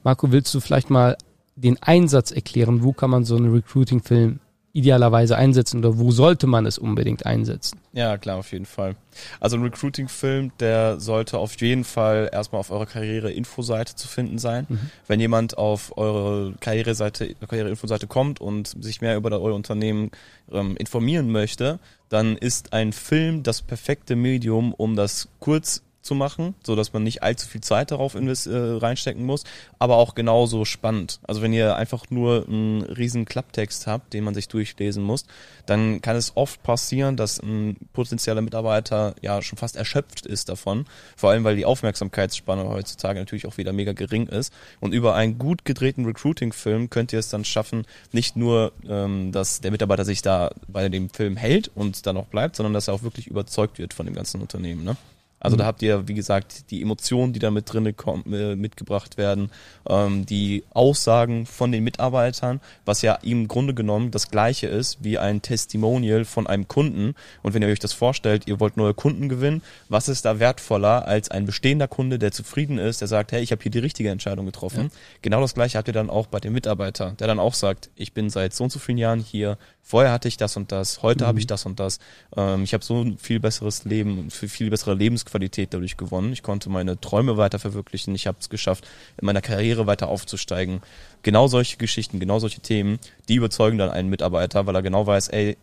Marco, 0.08 0.32
willst 0.32 0.54
du 0.54 0.62
vielleicht 0.62 0.90
mal 0.90 1.18
den 1.58 1.84
Einsatz 1.84 2.32
erklären? 2.32 2.82
Wo 2.82 2.94
kann 2.94 3.10
man 3.10 3.26
so 3.26 3.36
einen 3.36 3.52
Recruiting-Film 3.52 4.40
idealerweise 4.72 5.36
einsetzen 5.36 5.80
oder 5.80 5.98
wo 5.98 6.12
sollte 6.12 6.48
man 6.48 6.66
es 6.66 6.78
unbedingt 6.78 7.26
einsetzen? 7.26 7.82
Ja, 7.92 8.18
klar, 8.18 8.38
auf 8.38 8.54
jeden 8.54 8.66
Fall. 8.66 8.96
Also 9.42 9.58
ein 9.58 9.64
Recruiting-Film, 9.64 10.54
der 10.62 11.02
sollte 11.02 11.38
auf 11.40 11.60
jeden 11.60 11.84
Fall 11.84 12.30
erstmal 12.32 12.62
auf 12.62 12.72
eurer 12.72 12.86
Karriere-Info-Seite 12.86 13.96
zu 13.96 14.08
finden 14.08 14.38
sein. 14.38 14.66
Mhm. 14.70 14.80
Wenn 15.08 15.20
jemand 15.20 15.58
auf 15.58 15.98
eure 15.98 16.54
Karriereseite, 16.62 17.36
Karriere-Info-Seite 17.46 18.08
kommt 18.08 18.40
und 18.40 18.82
sich 18.82 19.02
mehr 19.02 19.18
über 19.18 19.30
euer 19.42 19.56
Unternehmen 19.56 20.12
ähm, 20.50 20.78
informieren 20.78 21.34
möchte, 21.34 21.80
dann 22.08 22.38
ist 22.38 22.72
ein 22.72 22.94
Film 22.94 23.44
das 23.44 23.62
perfekte 23.62 24.16
Medium, 24.16 24.74
um 24.74 24.96
das 24.96 25.28
kurz 25.42 25.82
zu 26.08 26.16
machen, 26.16 26.56
so 26.64 26.76
dass 26.76 26.94
man 26.94 27.04
nicht 27.04 27.22
allzu 27.22 27.48
viel 27.48 27.62
Zeit 27.62 27.92
darauf 27.92 28.16
invest 28.16 28.48
äh, 28.48 28.56
reinstecken 28.56 29.26
muss, 29.26 29.44
aber 29.78 29.98
auch 29.98 30.16
genauso 30.16 30.64
spannend. 30.66 31.20
Also 31.28 31.42
wenn 31.42 31.54
ihr 31.54 31.76
einfach 31.76 32.06
nur 32.10 32.48
einen 32.48 32.82
riesen 32.82 33.26
Klapptext 33.26 33.88
habt, 33.88 34.14
den 34.14 34.24
man 34.24 34.34
sich 34.34 34.48
durchlesen 34.48 35.04
muss, 35.04 35.26
dann 35.66 36.02
kann 36.02 36.16
es 36.16 36.32
oft 36.36 36.64
passieren, 36.64 37.18
dass 37.18 37.40
ein 37.40 37.76
potenzieller 37.92 38.42
Mitarbeiter 38.42 39.16
ja 39.22 39.42
schon 39.42 39.58
fast 39.58 39.76
erschöpft 39.76 40.26
ist 40.26 40.48
davon, 40.48 40.86
vor 41.18 41.32
allem 41.32 41.44
weil 41.44 41.58
die 41.58 41.66
Aufmerksamkeitsspanne 41.66 42.68
heutzutage 42.70 43.20
natürlich 43.20 43.46
auch 43.46 43.58
wieder 43.58 43.74
mega 43.74 43.92
gering 43.92 44.28
ist. 44.28 44.54
Und 44.80 44.94
über 44.94 45.14
einen 45.16 45.38
gut 45.38 45.66
gedrehten 45.66 46.06
Recruiting-Film 46.06 46.90
könnt 46.90 47.12
ihr 47.12 47.20
es 47.20 47.30
dann 47.30 47.44
schaffen, 47.44 47.86
nicht 48.14 48.38
nur, 48.38 48.72
ähm, 48.88 49.34
dass 49.34 49.60
der 49.60 49.72
Mitarbeiter 49.72 50.06
sich 50.06 50.22
da 50.22 50.52
bei 50.70 50.88
dem 50.88 51.10
Film 51.10 51.36
hält 51.36 51.70
und 51.76 52.06
dann 52.06 52.16
auch 52.16 52.28
bleibt, 52.28 52.56
sondern 52.56 52.74
dass 52.74 52.88
er 52.88 52.94
auch 52.94 53.04
wirklich 53.04 53.28
überzeugt 53.28 53.78
wird 53.78 53.94
von 53.94 54.06
dem 54.06 54.16
ganzen 54.16 54.42
Unternehmen. 54.42 54.86
Ne? 54.86 54.96
Also 55.40 55.56
Mhm. 55.56 55.60
da 55.60 55.66
habt 55.66 55.82
ihr, 55.84 56.08
wie 56.08 56.14
gesagt, 56.16 56.72
die 56.72 56.82
Emotionen, 56.82 57.32
die 57.34 57.40
da 57.40 57.52
mit 57.52 57.72
drinne 57.72 57.94
kommen, 57.94 58.34
äh, 58.34 58.56
mitgebracht 58.56 59.18
werden, 59.18 59.52
ähm, 59.88 60.26
die 60.26 60.64
Aussagen 60.74 61.46
von 61.46 61.72
den 61.72 61.84
Mitarbeitern, 61.84 62.60
was 62.86 63.02
ja 63.04 63.14
im 63.22 63.48
Grunde 63.48 63.74
genommen 63.74 64.10
das 64.12 64.30
gleiche 64.32 64.68
ist 64.68 65.04
wie 65.04 65.18
ein 65.20 65.42
Testimonial 65.42 66.26
von 66.26 66.48
einem 66.48 66.68
Kunden. 66.68 67.14
Und 67.44 67.54
wenn 67.54 67.62
ihr 67.62 67.68
euch 67.68 67.80
das 67.80 67.94
vorstellt, 67.94 68.48
ihr 68.48 68.60
wollt 68.60 68.78
neue 68.78 68.94
Kunden 68.94 69.30
gewinnen, 69.30 69.62
was 69.90 70.10
ist 70.10 70.26
da 70.26 70.40
wertvoller 70.40 71.08
als 71.08 71.30
ein 71.30 71.46
bestehender 71.46 71.88
Kunde, 71.88 72.18
der 72.18 72.32
zufrieden 72.32 72.78
ist, 72.80 73.02
der 73.02 73.08
sagt, 73.08 73.32
hey, 73.32 73.42
ich 73.44 73.52
habe 73.52 73.62
hier 73.62 73.72
die 73.72 73.80
richtige 73.80 74.10
Entscheidung 74.10 74.46
getroffen. 74.48 74.90
Genau 75.22 75.42
das 75.42 75.54
gleiche 75.54 75.78
habt 75.78 75.88
ihr 75.88 75.94
dann 75.94 76.10
auch 76.10 76.28
bei 76.28 76.40
dem 76.40 76.54
Mitarbeiter, 76.54 77.12
der 77.20 77.28
dann 77.28 77.40
auch 77.40 77.54
sagt, 77.54 77.90
ich 77.96 78.14
bin 78.14 78.30
seit 78.30 78.54
so 78.54 78.64
und 78.64 78.72
so 78.72 78.80
vielen 78.80 78.98
Jahren 78.98 79.20
hier, 79.20 79.58
vorher 79.88 80.12
hatte 80.12 80.28
ich 80.28 80.36
das 80.36 80.58
und 80.58 80.72
das, 80.74 81.02
heute 81.02 81.26
habe 81.26 81.40
ich 81.40 81.48
das 81.48 81.66
und 81.66 81.80
das. 81.80 82.00
Ähm, 82.36 82.64
ich 82.64 82.74
habe 82.74 82.84
so 82.84 83.02
ein 83.02 83.18
viel 83.18 83.40
besseres 83.40 83.86
Leben 83.86 84.20
und 84.20 84.34
viel, 84.34 84.50
viel 84.50 84.70
bessere 84.70 84.94
Lebensqualität 84.94 85.74
dadurch 85.74 85.96
gewonnen. 85.96 86.34
Ich 86.34 86.44
konnte 86.44 86.70
meine 86.70 87.00
Träume 87.00 87.38
weiter 87.38 87.58
verwirklichen. 87.58 88.14
Ich 88.14 88.28
habe 88.28 88.38
es 88.42 88.50
geschafft, 88.50 88.86
in 89.20 89.26
meiner 89.26 89.42
Karriere 89.42 89.88
weiter 89.88 90.10
aufzusteigen. 90.10 90.82
Genau 91.24 91.48
solche 91.48 91.78
Geschichten, 91.78 92.20
genau 92.20 92.40
solche 92.40 92.60
Themen, 92.60 93.00
die 93.30 93.36
überzeugen 93.36 93.78
dann 93.78 93.90
einen 93.90 94.10
Mitarbeiter, 94.10 94.66
weil 94.66 94.76
er 94.76 94.82
genau 94.82 95.08
weiß, 95.08 95.30
ey, 95.30 95.58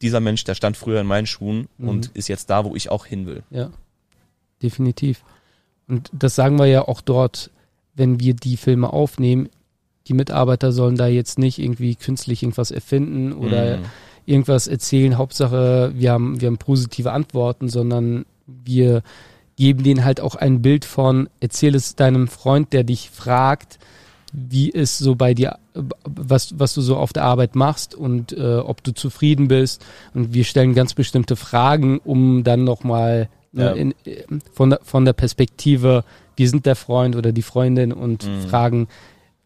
dieser 0.00 0.20
Mensch, 0.20 0.44
der 0.44 0.54
stand 0.54 0.76
früher 0.76 1.00
in 1.00 1.06
meinen 1.06 1.26
Schuhen 1.26 1.68
Mhm. 1.76 1.88
und 1.88 2.06
ist 2.14 2.28
jetzt 2.28 2.48
da, 2.48 2.64
wo 2.64 2.74
ich 2.74 2.88
auch 2.90 3.04
hin 3.04 3.26
will. 3.26 3.42
Ja, 3.50 3.70
definitiv. 4.62 5.22
Und 5.86 6.10
das 6.12 6.34
sagen 6.34 6.58
wir 6.58 6.66
ja 6.66 6.86
auch 6.86 7.00
dort, 7.00 7.50
wenn 7.94 8.20
wir 8.20 8.34
die 8.34 8.56
Filme 8.56 8.92
aufnehmen. 8.92 9.48
Die 10.08 10.14
Mitarbeiter 10.14 10.72
sollen 10.72 10.96
da 10.96 11.06
jetzt 11.06 11.38
nicht 11.38 11.58
irgendwie 11.58 11.94
künstlich 11.94 12.42
irgendwas 12.42 12.70
erfinden 12.70 13.32
oder 13.32 13.78
Mhm. 13.78 13.82
irgendwas 14.26 14.66
erzählen. 14.66 15.16
Hauptsache, 15.18 15.92
wir 15.94 16.12
haben, 16.12 16.40
wir 16.40 16.48
haben 16.48 16.58
positive 16.58 17.12
Antworten, 17.12 17.68
sondern 17.68 18.24
wir 18.46 19.02
geben 19.56 19.82
denen 19.82 20.04
halt 20.04 20.20
auch 20.20 20.34
ein 20.34 20.62
Bild 20.62 20.84
von, 20.84 21.28
erzähl 21.40 21.74
es 21.74 21.94
deinem 21.96 22.28
Freund, 22.28 22.72
der 22.72 22.84
dich 22.84 23.10
fragt, 23.10 23.78
wie 24.32 24.68
ist 24.68 24.98
so 24.98 25.14
bei 25.14 25.32
dir, 25.34 25.58
was, 26.04 26.58
was 26.58 26.74
du 26.74 26.80
so 26.82 26.96
auf 26.96 27.12
der 27.12 27.24
Arbeit 27.24 27.54
machst 27.56 27.94
und 27.94 28.32
äh, 28.32 28.56
ob 28.58 28.84
du 28.84 28.92
zufrieden 28.92 29.48
bist. 29.48 29.84
Und 30.14 30.34
wir 30.34 30.44
stellen 30.44 30.74
ganz 30.74 30.94
bestimmte 30.94 31.34
Fragen, 31.34 31.98
um 31.98 32.44
dann 32.44 32.64
nochmal 32.64 33.28
ne, 33.52 33.64
Ja. 33.64 33.72
in, 33.72 33.94
von, 34.52 34.70
der, 34.70 34.80
von 34.82 35.04
der 35.06 35.14
Perspektive, 35.14 36.04
wir 36.36 36.48
sind 36.48 36.66
der 36.66 36.76
Freund 36.76 37.16
oder 37.16 37.32
die 37.32 37.42
Freundin 37.42 37.92
und 37.92 38.26
Mhm. 38.26 38.40
fragen 38.48 38.88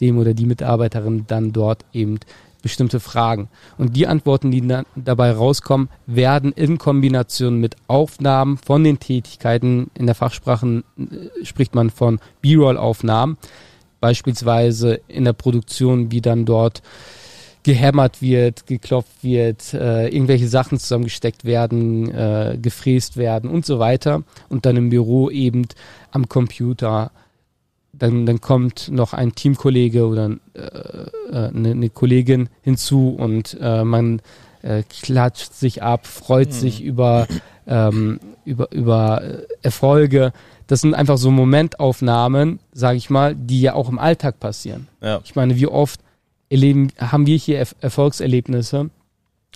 dem 0.01 0.19
oder 0.19 0.35
die 0.35 0.47
Mitarbeiterin 0.47 1.25
dann 1.27 1.53
dort 1.53 1.85
eben 1.93 2.19
bestimmte 2.63 3.01
Fragen. 3.01 3.49
Und 3.77 3.97
die 3.97 4.07
Antworten, 4.07 4.51
die 4.51 4.67
dann 4.67 4.87
dabei 4.95 5.33
rauskommen, 5.33 5.89
werden 6.07 6.53
in 6.53 6.79
Kombination 6.79 7.59
mit 7.59 7.77
Aufnahmen 7.89 8.57
von 8.57 8.85
den 8.85 9.01
Tätigkeiten, 9.01 9.91
in 9.95 10.07
der 10.07 10.15
Fachsprache 10.15 10.85
äh, 10.97 11.45
spricht 11.45 11.75
man 11.75 11.91
von 11.91 12.21
B-Roll-Aufnahmen, 12.41 13.37
beispielsweise 14.01 15.01
in 15.09 15.25
der 15.25 15.33
Produktion, 15.33 16.11
wie 16.11 16.21
dann 16.21 16.45
dort 16.45 16.83
gehämmert 17.65 18.21
wird, 18.21 18.67
geklopft 18.67 19.23
wird, 19.23 19.73
äh, 19.75 20.09
irgendwelche 20.09 20.49
Sachen 20.49 20.79
zusammengesteckt 20.79 21.45
werden, 21.45 22.11
äh, 22.11 22.59
gefräst 22.61 23.17
werden 23.17 23.51
und 23.51 23.65
so 23.65 23.79
weiter. 23.79 24.23
Und 24.49 24.67
dann 24.67 24.77
im 24.77 24.91
Büro 24.91 25.31
eben 25.31 25.67
am 26.11 26.29
Computer. 26.29 27.13
Dann, 27.93 28.25
dann 28.27 28.41
kommt 28.41 28.91
noch 28.91 29.13
ein 29.13 29.35
Teamkollege 29.35 30.07
oder 30.07 30.31
äh, 30.55 30.61
äh, 30.61 31.49
eine, 31.49 31.73
eine 31.73 31.91
Kollegin 31.91 32.49
hinzu 32.63 33.11
und 33.11 33.57
äh, 33.61 33.85
man 33.85 34.23
äh, 34.63 34.83
klatscht 34.85 35.53
sich 35.53 35.83
ab, 35.83 36.07
freut 36.07 36.49
Mhm. 36.49 36.53
sich 36.53 36.83
über, 36.83 37.27
ähm, 37.67 38.19
über, 38.45 38.73
über 38.73 39.23
äh, 39.23 39.43
Erfolge. 39.63 40.33
Das 40.69 40.81
sind 40.81 40.95
einfach 40.95 41.19
so 41.19 41.31
Momentaufnahmen, 41.31 42.61
sage 42.73 42.97
ich 42.97 43.11
mal, 43.11 43.35
die 43.35 43.61
ja 43.61 43.75
auch 43.75 43.89
im 43.91 43.99
Alltag 43.99 44.41
passieren. 44.41 44.89
Ja. 45.03 45.21
Ich 45.25 45.35
meine, 45.35 45.57
wie 45.57 45.67
oft 45.67 46.01
erleben, 46.49 46.89
haben 46.99 47.27
wir 47.27 47.37
hier 47.37 47.59
Erf 47.59 47.75
Erfolgserlebnisse 47.81 48.89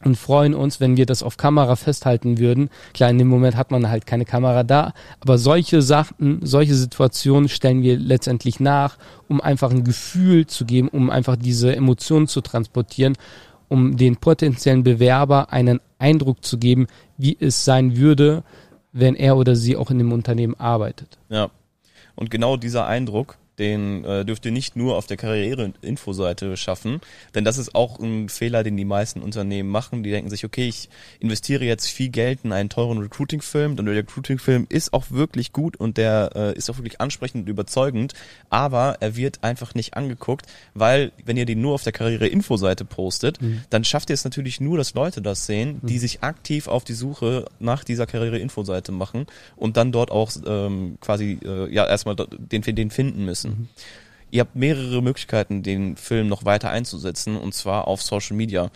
und 0.04 0.16
freuen 0.16 0.54
uns, 0.54 0.78
wenn 0.78 0.96
wir 0.96 1.06
das 1.06 1.22
auf 1.22 1.36
Kamera 1.36 1.74
festhalten 1.76 2.38
würden. 2.38 2.68
Klar, 2.92 3.10
in 3.10 3.18
dem 3.18 3.28
Moment 3.28 3.56
hat 3.56 3.70
man 3.70 3.88
halt 3.88 4.06
keine 4.06 4.24
Kamera 4.24 4.62
da, 4.62 4.92
aber 5.20 5.38
solche 5.38 5.80
Sachen, 5.80 6.40
solche 6.42 6.74
Situationen 6.74 7.48
stellen 7.48 7.82
wir 7.82 7.98
letztendlich 7.98 8.60
nach, 8.60 8.98
um 9.28 9.40
einfach 9.40 9.70
ein 9.70 9.84
Gefühl 9.84 10.46
zu 10.46 10.66
geben, 10.66 10.88
um 10.88 11.08
einfach 11.08 11.36
diese 11.36 11.74
Emotionen 11.74 12.28
zu 12.28 12.42
transportieren, 12.42 13.16
um 13.68 13.96
den 13.96 14.16
potenziellen 14.16 14.84
Bewerber 14.84 15.52
einen 15.52 15.80
Eindruck 15.98 16.44
zu 16.44 16.58
geben, 16.58 16.86
wie 17.16 17.36
es 17.40 17.64
sein 17.64 17.96
würde, 17.96 18.42
wenn 18.92 19.14
er 19.14 19.36
oder 19.36 19.56
sie 19.56 19.76
auch 19.76 19.90
in 19.90 19.98
dem 19.98 20.12
Unternehmen 20.12 20.54
arbeitet. 20.54 21.18
Ja. 21.28 21.50
Und 22.14 22.30
genau 22.30 22.56
dieser 22.56 22.86
Eindruck, 22.86 23.36
den 23.58 24.04
äh, 24.04 24.24
dürft 24.24 24.44
ihr 24.44 24.52
nicht 24.52 24.76
nur 24.76 24.96
auf 24.96 25.06
der 25.06 25.16
Karriere-Infoseite 25.16 26.56
schaffen, 26.56 27.00
denn 27.34 27.44
das 27.44 27.58
ist 27.58 27.74
auch 27.74 27.98
ein 27.98 28.28
Fehler, 28.28 28.62
den 28.62 28.76
die 28.76 28.84
meisten 28.84 29.20
Unternehmen 29.20 29.70
machen. 29.70 30.02
Die 30.02 30.10
denken 30.10 30.30
sich, 30.30 30.44
okay, 30.44 30.68
ich 30.68 30.88
investiere 31.20 31.64
jetzt 31.64 31.88
viel 31.88 32.08
Geld 32.08 32.40
in 32.44 32.52
einen 32.52 32.68
teuren 32.68 32.98
Recruiting-Film 32.98 33.78
und 33.78 33.86
der 33.86 33.94
Recruiting-Film 33.94 34.66
ist 34.68 34.92
auch 34.92 35.10
wirklich 35.10 35.52
gut 35.52 35.76
und 35.76 35.96
der 35.96 36.30
äh, 36.34 36.56
ist 36.56 36.70
auch 36.70 36.78
wirklich 36.78 37.00
ansprechend 37.00 37.44
und 37.44 37.48
überzeugend, 37.48 38.14
aber 38.50 38.98
er 39.00 39.16
wird 39.16 39.42
einfach 39.42 39.74
nicht 39.74 39.94
angeguckt, 39.94 40.46
weil 40.74 41.12
wenn 41.24 41.36
ihr 41.36 41.46
den 41.46 41.60
nur 41.60 41.74
auf 41.74 41.82
der 41.82 41.92
Karriere-Infoseite 41.92 42.84
postet, 42.84 43.38
dann 43.70 43.84
schafft 43.84 44.10
ihr 44.10 44.14
es 44.14 44.24
natürlich 44.24 44.60
nur, 44.60 44.76
dass 44.76 44.94
Leute 44.94 45.22
das 45.22 45.46
sehen, 45.46 45.80
die 45.82 45.98
sich 45.98 46.22
aktiv 46.22 46.68
auf 46.68 46.84
die 46.84 46.92
Suche 46.92 47.46
nach 47.58 47.84
dieser 47.84 48.06
Karriere-Infoseite 48.06 48.92
machen 48.92 49.26
und 49.56 49.76
dann 49.76 49.92
dort 49.92 50.10
auch 50.10 50.30
ähm, 50.46 50.98
quasi 51.00 51.38
äh, 51.44 51.72
ja 51.72 51.86
erstmal 51.86 52.16
den, 52.16 52.62
den 52.62 52.90
finden 52.90 53.24
müssen. 53.24 53.45
Ihr 54.30 54.40
habt 54.40 54.56
mehrere 54.56 55.02
Möglichkeiten, 55.02 55.62
den 55.62 55.96
Film 55.96 56.28
noch 56.28 56.44
weiter 56.44 56.70
einzusetzen, 56.70 57.36
und 57.36 57.54
zwar 57.54 57.86
auf 57.86 58.02
Social 58.02 58.36
Media. 58.36 58.70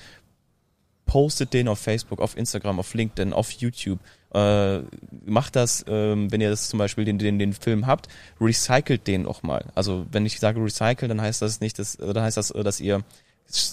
Postet 1.06 1.52
den 1.52 1.66
auf 1.66 1.80
Facebook, 1.80 2.20
auf 2.20 2.36
Instagram, 2.36 2.78
auf 2.78 2.94
LinkedIn, 2.94 3.32
auf 3.32 3.50
YouTube. 3.50 3.98
Äh, 4.32 4.82
macht 5.26 5.56
das, 5.56 5.84
ähm, 5.88 6.30
wenn 6.30 6.40
ihr 6.40 6.50
das 6.50 6.68
zum 6.68 6.78
Beispiel 6.78 7.04
den, 7.04 7.18
den, 7.18 7.40
den 7.40 7.52
Film 7.52 7.88
habt, 7.88 8.06
recycelt 8.40 9.08
den 9.08 9.26
auch 9.26 9.42
mal. 9.42 9.66
Also 9.74 10.06
wenn 10.12 10.24
ich 10.24 10.38
sage 10.38 10.62
recycle, 10.62 11.08
dann 11.08 11.20
heißt 11.20 11.42
das 11.42 11.60
nicht, 11.60 11.80
dass, 11.80 11.96
dann 11.96 12.22
heißt 12.22 12.36
das, 12.36 12.52
äh, 12.52 12.62
dass 12.62 12.78
ihr 12.78 13.02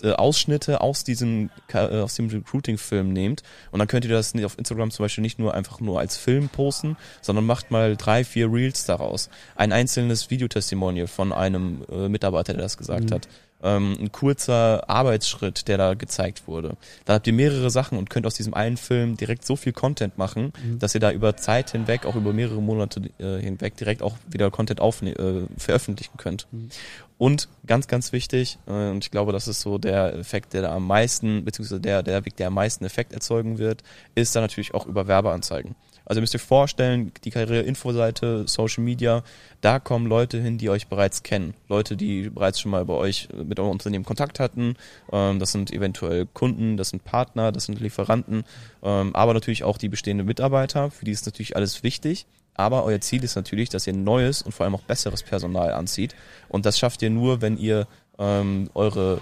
Ausschnitte 0.03 0.81
aus 0.81 1.03
diesem 1.03 1.49
äh, 1.71 1.77
aus 1.77 2.15
dem 2.15 2.27
Recruiting-Film 2.29 3.11
nehmt 3.11 3.43
und 3.71 3.79
dann 3.79 3.87
könnt 3.87 4.05
ihr 4.05 4.11
das 4.11 4.33
auf 4.43 4.57
Instagram 4.57 4.91
zum 4.91 5.03
Beispiel 5.03 5.21
nicht 5.21 5.39
nur 5.39 5.53
einfach 5.53 5.79
nur 5.79 5.99
als 5.99 6.17
Film 6.17 6.49
posten, 6.49 6.97
sondern 7.21 7.45
macht 7.45 7.71
mal 7.71 7.95
drei, 7.95 8.23
vier 8.23 8.51
Reels 8.51 8.85
daraus. 8.85 9.29
Ein 9.55 9.71
einzelnes 9.71 10.29
Videotestimonial 10.29 11.07
von 11.07 11.31
einem 11.31 11.83
äh, 11.91 12.09
Mitarbeiter, 12.09 12.53
der 12.53 12.63
das 12.63 12.77
gesagt 12.77 13.11
hat. 13.11 13.27
Ähm, 13.63 13.97
ein 13.99 14.11
kurzer 14.11 14.87
Arbeitsschritt, 14.87 15.67
der 15.67 15.77
da 15.77 15.93
gezeigt 15.95 16.47
wurde. 16.47 16.77
Dann 17.05 17.15
habt 17.15 17.25
ihr 17.25 17.33
mehrere 17.33 17.69
Sachen 17.71 17.97
und 17.97 18.09
könnt 18.09 18.27
aus 18.27 18.35
diesem 18.35 18.53
einen 18.53 18.77
Film 18.77 19.17
direkt 19.17 19.45
so 19.45 19.55
viel 19.55 19.73
Content 19.73 20.17
machen, 20.17 20.53
dass 20.79 20.93
ihr 20.93 21.01
da 21.01 21.11
über 21.11 21.35
Zeit 21.37 21.71
hinweg, 21.71 22.05
auch 22.05 22.15
über 22.15 22.33
mehrere 22.33 22.61
Monate 22.61 23.01
äh, 23.17 23.39
hinweg, 23.41 23.75
direkt 23.75 24.03
auch 24.03 24.15
wieder 24.27 24.51
Content 24.51 24.79
aufne 24.79 25.11
äh, 25.11 25.47
veröffentlichen 25.57 26.17
könnt. 26.17 26.45
Und 27.17 27.49
ganz, 27.65 27.87
ganz 27.87 28.11
wichtig, 28.11 28.59
äh, 28.67 28.71
und 28.71 29.03
ich 29.03 29.11
glaube, 29.11 29.31
das 29.31 29.47
ist 29.47 29.61
so 29.61 29.77
der 29.77 30.13
Effekt, 30.15 30.53
der 30.53 30.61
da 30.61 30.75
am 30.75 30.85
meisten, 30.85 31.43
beziehungsweise 31.43 31.81
der, 31.81 32.03
der 32.03 32.25
Weg, 32.25 32.35
der 32.37 32.47
am 32.47 32.53
meisten 32.53 32.85
Effekt 32.85 33.11
erzeugen 33.11 33.57
wird, 33.57 33.81
ist 34.13 34.35
dann 34.35 34.43
natürlich 34.43 34.73
auch 34.75 34.85
über 34.85 35.07
Werbeanzeigen. 35.07 35.75
Also 36.07 36.19
ihr 36.19 36.21
müsst 36.21 36.35
euch 36.35 36.41
vorstellen, 36.41 37.11
die 37.25 37.31
Karriere-Infoseite, 37.31 38.45
Social 38.47 38.81
Media, 38.83 39.23
da 39.59 39.77
kommen 39.79 40.07
Leute 40.07 40.41
hin, 40.41 40.57
die 40.57 40.69
euch 40.69 40.87
bereits 40.87 41.21
kennen. 41.21 41.53
Leute, 41.67 41.97
die 41.97 42.29
bereits 42.29 42.61
schon 42.61 42.71
mal 42.71 42.85
bei 42.85 42.93
euch 42.93 43.27
mit 43.35 43.59
eurem 43.59 43.71
Unternehmen 43.71 44.05
Kontakt 44.05 44.39
hatten. 44.39 44.75
Ähm, 45.11 45.39
das 45.39 45.51
sind 45.51 45.71
eventuell 45.71 46.25
Kunden, 46.33 46.77
das 46.77 46.89
sind 46.89 47.03
Partner, 47.03 47.51
das 47.51 47.65
sind 47.65 47.81
Lieferanten, 47.81 48.45
ähm, 48.83 49.13
aber 49.15 49.33
natürlich 49.33 49.65
auch 49.65 49.77
die 49.77 49.89
bestehenden 49.89 50.25
Mitarbeiter. 50.25 50.91
Für 50.91 51.03
die 51.03 51.11
ist 51.11 51.25
natürlich 51.25 51.57
alles 51.57 51.83
wichtig. 51.83 52.25
Aber 52.53 52.85
euer 52.85 53.01
Ziel 53.01 53.23
ist 53.23 53.35
natürlich, 53.35 53.69
dass 53.69 53.85
ihr 53.85 53.93
neues 53.93 54.41
und 54.41 54.51
vor 54.51 54.63
allem 54.63 54.73
auch 54.73 54.81
besseres 54.81 55.21
Personal 55.21 55.73
anzieht. 55.73 56.15
Und 56.49 56.65
das 56.65 56.79
schafft 56.79 57.03
ihr 57.03 57.11
nur, 57.11 57.41
wenn 57.41 57.57
ihr 57.57 57.85
ähm, 58.17 58.69
eure 58.73 59.21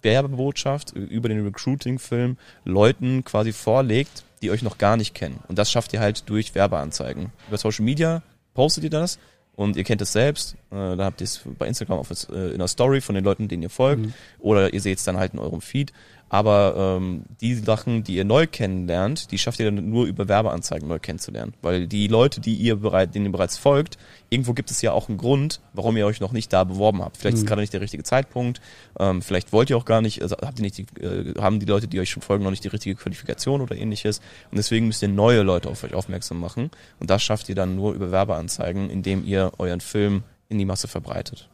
Werbebotschaft 0.00 0.92
über 0.92 1.28
den 1.28 1.44
Recruiting-Film 1.44 2.38
Leuten 2.64 3.24
quasi 3.24 3.52
vorlegt, 3.52 4.24
die 4.42 4.50
euch 4.50 4.62
noch 4.62 4.78
gar 4.78 4.96
nicht 4.96 5.14
kennen. 5.14 5.40
Und 5.48 5.58
das 5.58 5.70
schafft 5.70 5.92
ihr 5.92 6.00
halt 6.00 6.28
durch 6.28 6.54
Werbeanzeigen. 6.54 7.32
Über 7.48 7.58
Social 7.58 7.84
Media 7.84 8.22
postet 8.54 8.84
ihr 8.84 8.90
das 8.90 9.18
und 9.54 9.76
ihr 9.76 9.84
kennt 9.84 10.02
es 10.02 10.12
selbst. 10.12 10.56
Äh, 10.72 10.96
da 10.96 11.04
habt 11.04 11.20
ihr 11.20 11.24
es 11.24 11.40
bei 11.58 11.66
Instagram 11.66 11.98
auf, 11.98 12.10
äh, 12.30 12.52
in 12.52 12.58
der 12.58 12.68
Story 12.68 13.00
von 13.00 13.14
den 13.14 13.24
Leuten, 13.24 13.48
denen 13.48 13.62
ihr 13.62 13.70
folgt. 13.70 14.06
Oder 14.38 14.72
ihr 14.72 14.80
seht 14.80 14.98
es 14.98 15.04
dann 15.04 15.18
halt 15.18 15.34
in 15.34 15.38
eurem 15.38 15.60
Feed. 15.60 15.92
Aber 16.32 16.96
ähm, 16.98 17.24
die 17.42 17.54
Sachen, 17.54 18.04
die 18.04 18.16
ihr 18.16 18.24
neu 18.24 18.46
kennenlernt, 18.46 19.32
die 19.32 19.36
schafft 19.36 19.60
ihr 19.60 19.70
dann 19.70 19.90
nur 19.90 20.06
über 20.06 20.28
Werbeanzeigen 20.28 20.88
neu 20.88 20.98
kennenzulernen. 20.98 21.52
Weil 21.60 21.86
die 21.86 22.08
Leute, 22.08 22.40
die 22.40 22.54
ihr 22.54 22.76
bereit, 22.76 23.14
denen 23.14 23.26
ihr 23.26 23.32
bereits 23.32 23.58
folgt, 23.58 23.98
irgendwo 24.30 24.54
gibt 24.54 24.70
es 24.70 24.80
ja 24.80 24.92
auch 24.92 25.10
einen 25.10 25.18
Grund, 25.18 25.60
warum 25.74 25.94
ihr 25.98 26.06
euch 26.06 26.20
noch 26.20 26.32
nicht 26.32 26.50
da 26.50 26.64
beworben 26.64 27.02
habt. 27.02 27.18
Vielleicht 27.18 27.36
ist 27.36 27.46
gerade 27.46 27.60
nicht 27.60 27.74
der 27.74 27.82
richtige 27.82 28.02
Zeitpunkt, 28.02 28.62
ähm, 28.98 29.20
vielleicht 29.20 29.52
wollt 29.52 29.68
ihr 29.68 29.76
auch 29.76 29.84
gar 29.84 30.00
nicht, 30.00 30.22
also 30.22 30.36
habt 30.40 30.58
ihr 30.58 30.62
nicht 30.62 30.78
die, 30.78 30.86
äh, 31.02 31.34
haben 31.38 31.60
die 31.60 31.66
Leute, 31.66 31.86
die 31.86 32.00
euch 32.00 32.08
schon 32.08 32.22
folgen, 32.22 32.44
noch 32.44 32.50
nicht 32.50 32.64
die 32.64 32.68
richtige 32.68 32.94
Qualifikation 32.94 33.60
oder 33.60 33.76
ähnliches. 33.76 34.20
Und 34.50 34.56
deswegen 34.56 34.86
müsst 34.86 35.02
ihr 35.02 35.08
neue 35.08 35.42
Leute 35.42 35.68
auf 35.68 35.84
euch 35.84 35.92
aufmerksam 35.92 36.40
machen. 36.40 36.70
Und 36.98 37.10
das 37.10 37.22
schafft 37.22 37.50
ihr 37.50 37.54
dann 37.54 37.76
nur 37.76 37.92
über 37.92 38.10
Werbeanzeigen, 38.10 38.88
indem 38.88 39.22
ihr 39.26 39.52
euren 39.58 39.82
Film 39.82 40.22
in 40.52 40.58
die 40.58 40.64
Masse 40.64 40.86
verbreitet. 40.86 41.48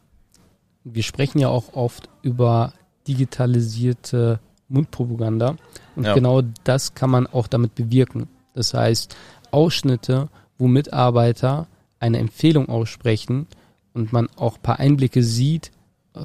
Wir 0.85 1.03
sprechen 1.03 1.39
ja 1.39 1.49
auch 1.49 1.73
oft 1.75 2.09
über 2.23 2.73
digitalisierte 3.07 4.41
Mundpropaganda 4.69 5.57
und 5.97 6.05
Ja. 6.05 6.15
genau 6.15 6.43
das 6.65 6.95
kann 6.95 7.11
man 7.11 7.27
auch 7.27 7.47
damit 7.47 7.75
bewirken. 7.75 8.29
Das 8.55 8.75
heißt, 8.75 9.17
Ausschnitte, 9.51 10.29
wo 10.59 10.67
Mitarbeiter 10.67 11.67
eine 12.01 12.19
Empfehlung 12.19 12.69
aussprechen 12.69 13.47
und 13.95 14.13
man 14.13 14.29
auch 14.37 14.57
ein 14.57 14.63
paar 14.63 14.79
Einblicke 14.79 15.23
sieht, 15.23 15.71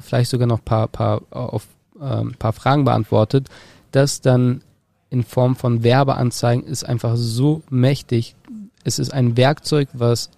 vielleicht 0.00 0.30
sogar 0.30 0.46
noch 0.46 0.58
ein 0.58 0.64
paar, 0.64 0.88
paar, 0.88 1.22
auf, 1.30 1.66
ähm, 2.00 2.34
paar 2.38 2.52
Fragen 2.52 2.84
beantwortet, 2.84 3.48
das 3.92 4.20
dann 4.20 4.62
in 5.10 5.22
Form 5.22 5.56
von 5.56 5.82
Werbeanzeigen 5.84 6.64
ist 6.64 6.84
einfach 6.84 7.14
so 7.16 7.62
mächtig. 7.70 8.34
Es 8.82 8.98
ist 8.98 9.12
ein 9.12 9.36
Werkzeug, 9.36 9.88
was, 9.92 10.28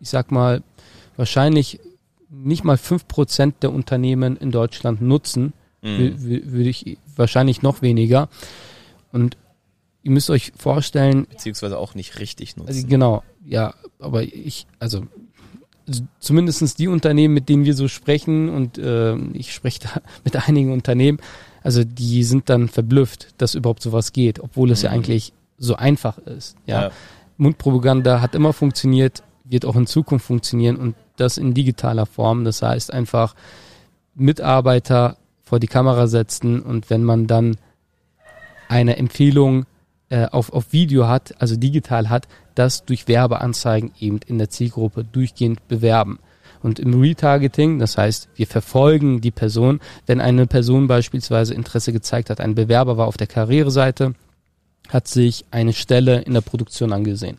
ich 0.00 0.08
sag 0.08 0.30
mal, 0.30 0.62
wahrscheinlich 1.16 1.80
nicht 2.30 2.64
mal 2.64 2.76
fünf 2.76 3.06
Prozent 3.08 3.62
der 3.62 3.72
Unternehmen 3.72 4.36
in 4.36 4.50
Deutschland 4.50 5.00
nutzen, 5.00 5.52
Mhm. 5.82 5.88
wü- 5.88 6.14
wü- 6.18 6.52
würde 6.52 6.68
ich 6.70 6.98
wahrscheinlich 7.16 7.62
noch 7.62 7.82
weniger. 7.82 8.28
Und 9.12 9.36
ihr 10.02 10.10
müsst 10.10 10.30
euch 10.30 10.52
vorstellen, 10.56 11.26
Beziehungsweise 11.30 11.78
auch 11.78 11.94
nicht 11.94 12.18
richtig 12.18 12.56
nutzen. 12.56 12.68
also 12.74 12.86
genau, 12.86 13.22
ja, 13.44 13.74
aber 13.98 14.22
ich, 14.22 14.66
also 14.78 15.04
zumindestens 16.18 16.74
die 16.74 16.88
Unternehmen, 16.88 17.34
mit 17.34 17.48
denen 17.48 17.64
wir 17.64 17.74
so 17.74 17.88
sprechen 17.88 18.48
und 18.48 18.78
äh, 18.78 19.16
ich 19.34 19.52
spreche 19.52 19.80
da 19.80 19.88
mit 20.24 20.48
einigen 20.48 20.72
Unternehmen, 20.72 21.18
also 21.62 21.84
die 21.84 22.24
sind 22.24 22.48
dann 22.48 22.68
verblüfft, 22.68 23.34
dass 23.38 23.54
überhaupt 23.54 23.82
sowas 23.82 24.12
geht, 24.12 24.40
obwohl 24.40 24.70
es 24.70 24.82
ja 24.82 24.90
Mhm. 24.90 24.96
eigentlich 24.96 25.32
so 25.58 25.76
einfach 25.76 26.18
ist. 26.18 26.56
Ja. 26.66 26.82
Ja. 26.84 26.90
Mundpropaganda 27.36 28.20
hat 28.20 28.34
immer 28.34 28.52
funktioniert, 28.52 29.22
wird 29.44 29.64
auch 29.64 29.76
in 29.76 29.86
Zukunft 29.86 30.26
funktionieren 30.26 30.76
und 30.76 30.94
das 31.16 31.38
in 31.38 31.54
digitaler 31.54 32.06
Form. 32.06 32.44
Das 32.44 32.62
heißt 32.62 32.92
einfach 32.92 33.34
Mitarbeiter 34.14 35.16
vor 35.42 35.60
die 35.60 35.66
Kamera 35.66 36.06
setzen 36.06 36.60
und 36.60 36.90
wenn 36.90 37.04
man 37.04 37.26
dann 37.26 37.56
eine 38.68 38.96
Empfehlung 38.96 39.66
äh, 40.08 40.26
auf, 40.26 40.52
auf 40.52 40.72
Video 40.72 41.06
hat, 41.06 41.34
also 41.38 41.56
digital 41.56 42.08
hat, 42.08 42.26
das 42.54 42.84
durch 42.84 43.08
Werbeanzeigen 43.08 43.92
eben 44.00 44.20
in 44.26 44.38
der 44.38 44.50
Zielgruppe 44.50 45.04
durchgehend 45.04 45.66
bewerben. 45.68 46.18
Und 46.62 46.78
im 46.78 46.98
Retargeting, 46.98 47.78
das 47.78 47.98
heißt, 47.98 48.28
wir 48.36 48.46
verfolgen 48.46 49.20
die 49.20 49.30
Person, 49.30 49.80
wenn 50.06 50.20
eine 50.20 50.46
Person 50.46 50.86
beispielsweise 50.86 51.52
Interesse 51.52 51.92
gezeigt 51.92 52.30
hat, 52.30 52.40
ein 52.40 52.54
Bewerber 52.54 52.96
war 52.96 53.06
auf 53.06 53.18
der 53.18 53.26
Karriereseite, 53.26 54.14
hat 54.88 55.06
sich 55.08 55.44
eine 55.50 55.74
Stelle 55.74 56.22
in 56.22 56.32
der 56.32 56.40
Produktion 56.40 56.92
angesehen. 56.92 57.36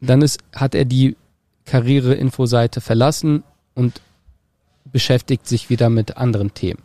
Dann 0.00 0.22
ist, 0.22 0.40
hat 0.54 0.74
er 0.74 0.84
die 0.84 1.16
Karriere-Info-Seite 1.64 2.80
verlassen 2.80 3.42
und 3.74 4.00
beschäftigt 4.84 5.46
sich 5.48 5.70
wieder 5.70 5.88
mit 5.90 6.16
anderen 6.16 6.54
Themen. 6.54 6.82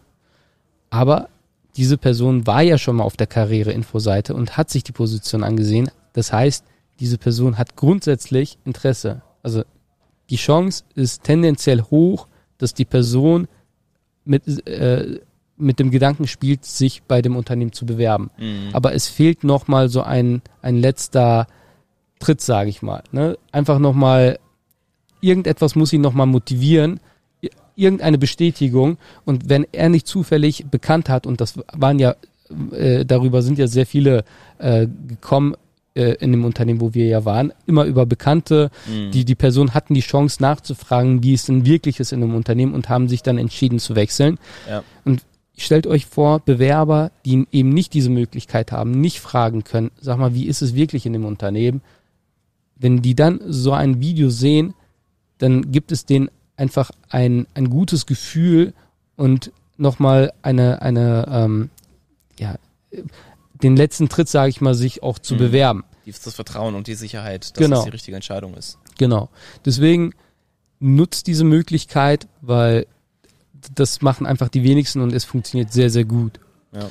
Aber 0.89 1.29
diese 1.75 1.97
Person 1.97 2.47
war 2.47 2.61
ja 2.61 2.77
schon 2.77 2.97
mal 2.97 3.03
auf 3.03 3.17
der 3.17 3.27
Karriere-Info-Seite 3.27 4.33
und 4.33 4.57
hat 4.57 4.69
sich 4.69 4.83
die 4.83 4.91
Position 4.91 5.43
angesehen. 5.43 5.91
Das 6.13 6.33
heißt, 6.33 6.65
diese 6.99 7.17
Person 7.17 7.57
hat 7.57 7.75
grundsätzlich 7.75 8.57
Interesse. 8.65 9.21
Also 9.43 9.63
die 10.29 10.35
Chance 10.35 10.83
ist 10.95 11.23
tendenziell 11.23 11.81
hoch, 11.83 12.27
dass 12.57 12.73
die 12.73 12.85
Person 12.85 13.47
mit, 14.25 14.67
äh, 14.67 15.19
mit 15.57 15.79
dem 15.79 15.91
Gedanken 15.91 16.27
spielt, 16.27 16.65
sich 16.65 17.03
bei 17.03 17.21
dem 17.21 17.35
Unternehmen 17.35 17.73
zu 17.73 17.85
bewerben. 17.85 18.29
Mhm. 18.37 18.69
Aber 18.73 18.93
es 18.93 19.07
fehlt 19.07 19.43
nochmal 19.43 19.89
so 19.89 20.01
ein, 20.01 20.41
ein 20.61 20.77
letzter 20.77 21.47
Tritt, 22.19 22.41
sage 22.41 22.69
ich 22.69 22.81
mal. 22.81 23.03
Ne? 23.11 23.37
Einfach 23.51 23.79
nochmal, 23.79 24.39
irgendetwas 25.21 25.75
muss 25.75 25.93
ihn 25.93 26.01
nochmal 26.01 26.27
motivieren, 26.27 26.99
irgendeine 27.75 28.17
Bestätigung. 28.17 28.97
Und 29.25 29.49
wenn 29.49 29.65
er 29.71 29.89
nicht 29.89 30.07
zufällig 30.07 30.65
bekannt 30.69 31.09
hat, 31.09 31.25
und 31.25 31.41
das 31.41 31.55
waren 31.73 31.97
ja, 31.99 32.15
äh, 32.71 33.05
darüber 33.05 33.41
sind 33.41 33.57
ja 33.57 33.67
sehr 33.67 33.85
viele 33.85 34.25
äh, 34.57 34.87
gekommen, 35.07 35.55
äh, 35.95 36.15
in 36.19 36.31
dem 36.31 36.45
Unternehmen, 36.45 36.81
wo 36.81 36.93
wir 36.93 37.07
ja 37.07 37.25
waren, 37.25 37.51
immer 37.65 37.85
über 37.85 38.05
Bekannte. 38.05 38.69
Mhm. 38.87 39.11
Die, 39.11 39.25
die 39.25 39.35
Person 39.35 39.73
hatten 39.73 39.93
die 39.93 40.01
Chance 40.01 40.41
nachzufragen, 40.41 41.23
wie 41.23 41.33
es 41.33 41.45
denn 41.45 41.65
wirklich 41.65 41.99
ist 41.99 42.11
in 42.11 42.23
einem 42.23 42.35
Unternehmen 42.35 42.73
und 42.73 42.89
haben 42.89 43.07
sich 43.07 43.23
dann 43.23 43.37
entschieden 43.37 43.79
zu 43.79 43.95
wechseln. 43.95 44.37
Ja. 44.69 44.83
Und 45.03 45.23
stellt 45.57 45.87
euch 45.87 46.05
vor, 46.05 46.39
Bewerber, 46.39 47.11
die 47.25 47.47
eben 47.51 47.69
nicht 47.69 47.93
diese 47.93 48.09
Möglichkeit 48.09 48.71
haben, 48.71 48.91
nicht 48.91 49.19
fragen 49.19 49.63
können, 49.63 49.91
sag 49.99 50.17
mal, 50.17 50.33
wie 50.33 50.45
ist 50.45 50.61
es 50.61 50.75
wirklich 50.75 51.05
in 51.05 51.13
dem 51.13 51.25
Unternehmen? 51.25 51.81
Wenn 52.79 53.01
die 53.01 53.13
dann 53.13 53.39
so 53.45 53.73
ein 53.73 54.01
Video 54.01 54.29
sehen, 54.29 54.73
dann 55.37 55.71
gibt 55.71 55.91
es 55.91 56.05
denen 56.05 56.31
einfach 56.55 56.91
ein, 57.09 57.45
ein 57.53 57.69
gutes 57.69 58.05
Gefühl 58.05 58.73
und 59.15 59.51
nochmal 59.77 60.33
eine, 60.41 60.81
eine, 60.81 61.25
ähm, 61.29 61.69
ja, 62.39 62.55
den 63.61 63.75
letzten 63.75 64.09
Tritt, 64.09 64.29
sage 64.29 64.49
ich 64.49 64.61
mal, 64.61 64.73
sich 64.73 65.03
auch 65.03 65.19
zu 65.19 65.35
mhm. 65.35 65.39
bewerben. 65.39 65.83
Das 66.05 66.33
Vertrauen 66.33 66.73
und 66.73 66.87
die 66.87 66.95
Sicherheit, 66.95 67.51
dass 67.51 67.53
genau. 67.53 67.75
das 67.77 67.85
die 67.85 67.91
richtige 67.91 68.15
Entscheidung 68.15 68.55
ist. 68.55 68.79
Genau. 68.97 69.29
Deswegen 69.63 70.13
nutzt 70.79 71.27
diese 71.27 71.43
Möglichkeit, 71.43 72.27
weil 72.41 72.87
das 73.75 74.01
machen 74.01 74.25
einfach 74.25 74.49
die 74.49 74.63
wenigsten 74.63 75.01
und 75.01 75.13
es 75.13 75.23
funktioniert 75.23 75.71
sehr, 75.71 75.89
sehr 75.89 76.05
gut. 76.05 76.39
Ja. 76.71 76.89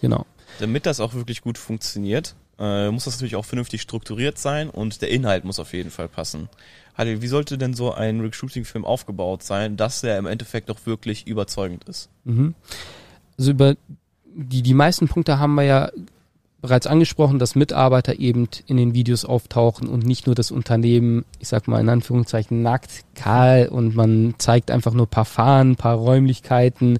Genau. 0.00 0.26
Damit 0.58 0.86
das 0.86 1.00
auch 1.00 1.14
wirklich 1.14 1.40
gut 1.40 1.56
funktioniert, 1.56 2.34
äh, 2.58 2.90
muss 2.90 3.04
das 3.04 3.14
natürlich 3.14 3.36
auch 3.36 3.44
vernünftig 3.44 3.82
strukturiert 3.82 4.38
sein 4.38 4.70
und 4.70 5.00
der 5.02 5.10
Inhalt 5.10 5.44
muss 5.44 5.58
auf 5.58 5.72
jeden 5.72 5.90
Fall 5.90 6.08
passen. 6.08 6.48
Halil, 6.96 7.22
wie 7.22 7.28
sollte 7.28 7.58
denn 7.58 7.74
so 7.74 7.92
ein 7.92 8.20
Recruiting-Film 8.20 8.84
aufgebaut 8.84 9.44
sein, 9.44 9.76
dass 9.76 10.00
der 10.00 10.18
im 10.18 10.26
Endeffekt 10.26 10.70
auch 10.70 10.84
wirklich 10.84 11.26
überzeugend 11.28 11.84
ist? 11.84 12.08
Mhm. 12.24 12.54
Also 13.38 13.52
über 13.52 13.76
die, 14.34 14.62
die 14.62 14.74
meisten 14.74 15.06
Punkte 15.06 15.38
haben 15.38 15.54
wir 15.54 15.62
ja 15.62 15.90
bereits 16.60 16.88
angesprochen, 16.88 17.38
dass 17.38 17.54
Mitarbeiter 17.54 18.18
eben 18.18 18.48
in 18.66 18.76
den 18.76 18.94
Videos 18.94 19.24
auftauchen 19.24 19.88
und 19.88 20.04
nicht 20.04 20.26
nur 20.26 20.34
das 20.34 20.50
Unternehmen, 20.50 21.24
ich 21.38 21.48
sag 21.48 21.68
mal 21.68 21.80
in 21.80 21.88
Anführungszeichen, 21.88 22.62
nackt, 22.62 23.04
kahl 23.14 23.68
und 23.68 23.94
man 23.94 24.34
zeigt 24.38 24.72
einfach 24.72 24.92
nur 24.92 25.06
paar 25.06 25.24
Fahnen, 25.24 25.76
paar 25.76 25.94
Räumlichkeiten, 25.94 26.98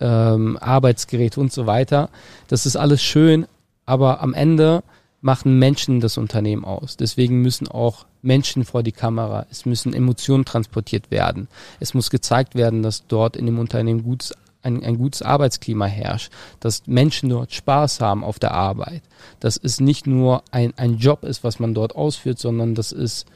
ähm, 0.00 0.58
Arbeitsgeräte 0.60 1.40
und 1.40 1.52
so 1.52 1.66
weiter. 1.66 2.10
Das 2.48 2.66
ist 2.66 2.74
alles 2.74 3.00
schön, 3.02 3.46
aber 3.84 4.20
am 4.20 4.34
Ende 4.34 4.82
machen 5.26 5.58
Menschen 5.58 5.98
das 5.98 6.18
Unternehmen 6.18 6.64
aus. 6.64 6.96
Deswegen 6.96 7.42
müssen 7.42 7.66
auch 7.66 8.06
Menschen 8.22 8.64
vor 8.64 8.84
die 8.84 8.92
Kamera. 8.92 9.44
Es 9.50 9.66
müssen 9.66 9.92
Emotionen 9.92 10.44
transportiert 10.44 11.10
werden. 11.10 11.48
Es 11.80 11.94
muss 11.94 12.10
gezeigt 12.10 12.54
werden, 12.54 12.84
dass 12.84 13.08
dort 13.08 13.36
in 13.36 13.44
dem 13.44 13.58
Unternehmen 13.58 14.04
gutes 14.04 14.32
ein, 14.62 14.84
ein 14.84 14.98
gutes 14.98 15.22
Arbeitsklima 15.22 15.86
herrscht, 15.86 16.32
dass 16.60 16.86
Menschen 16.86 17.28
dort 17.28 17.52
Spaß 17.52 18.00
haben 18.00 18.24
auf 18.24 18.38
der 18.38 18.52
Arbeit, 18.52 19.02
dass 19.38 19.56
es 19.56 19.80
nicht 19.80 20.06
nur 20.06 20.42
ein, 20.50 20.74
ein 20.76 20.98
Job 20.98 21.24
ist, 21.24 21.44
was 21.44 21.58
man 21.58 21.74
dort 21.74 21.94
ausführt, 21.94 22.38
sondern 22.38 22.74
dass 22.74 22.90
es, 22.90 23.26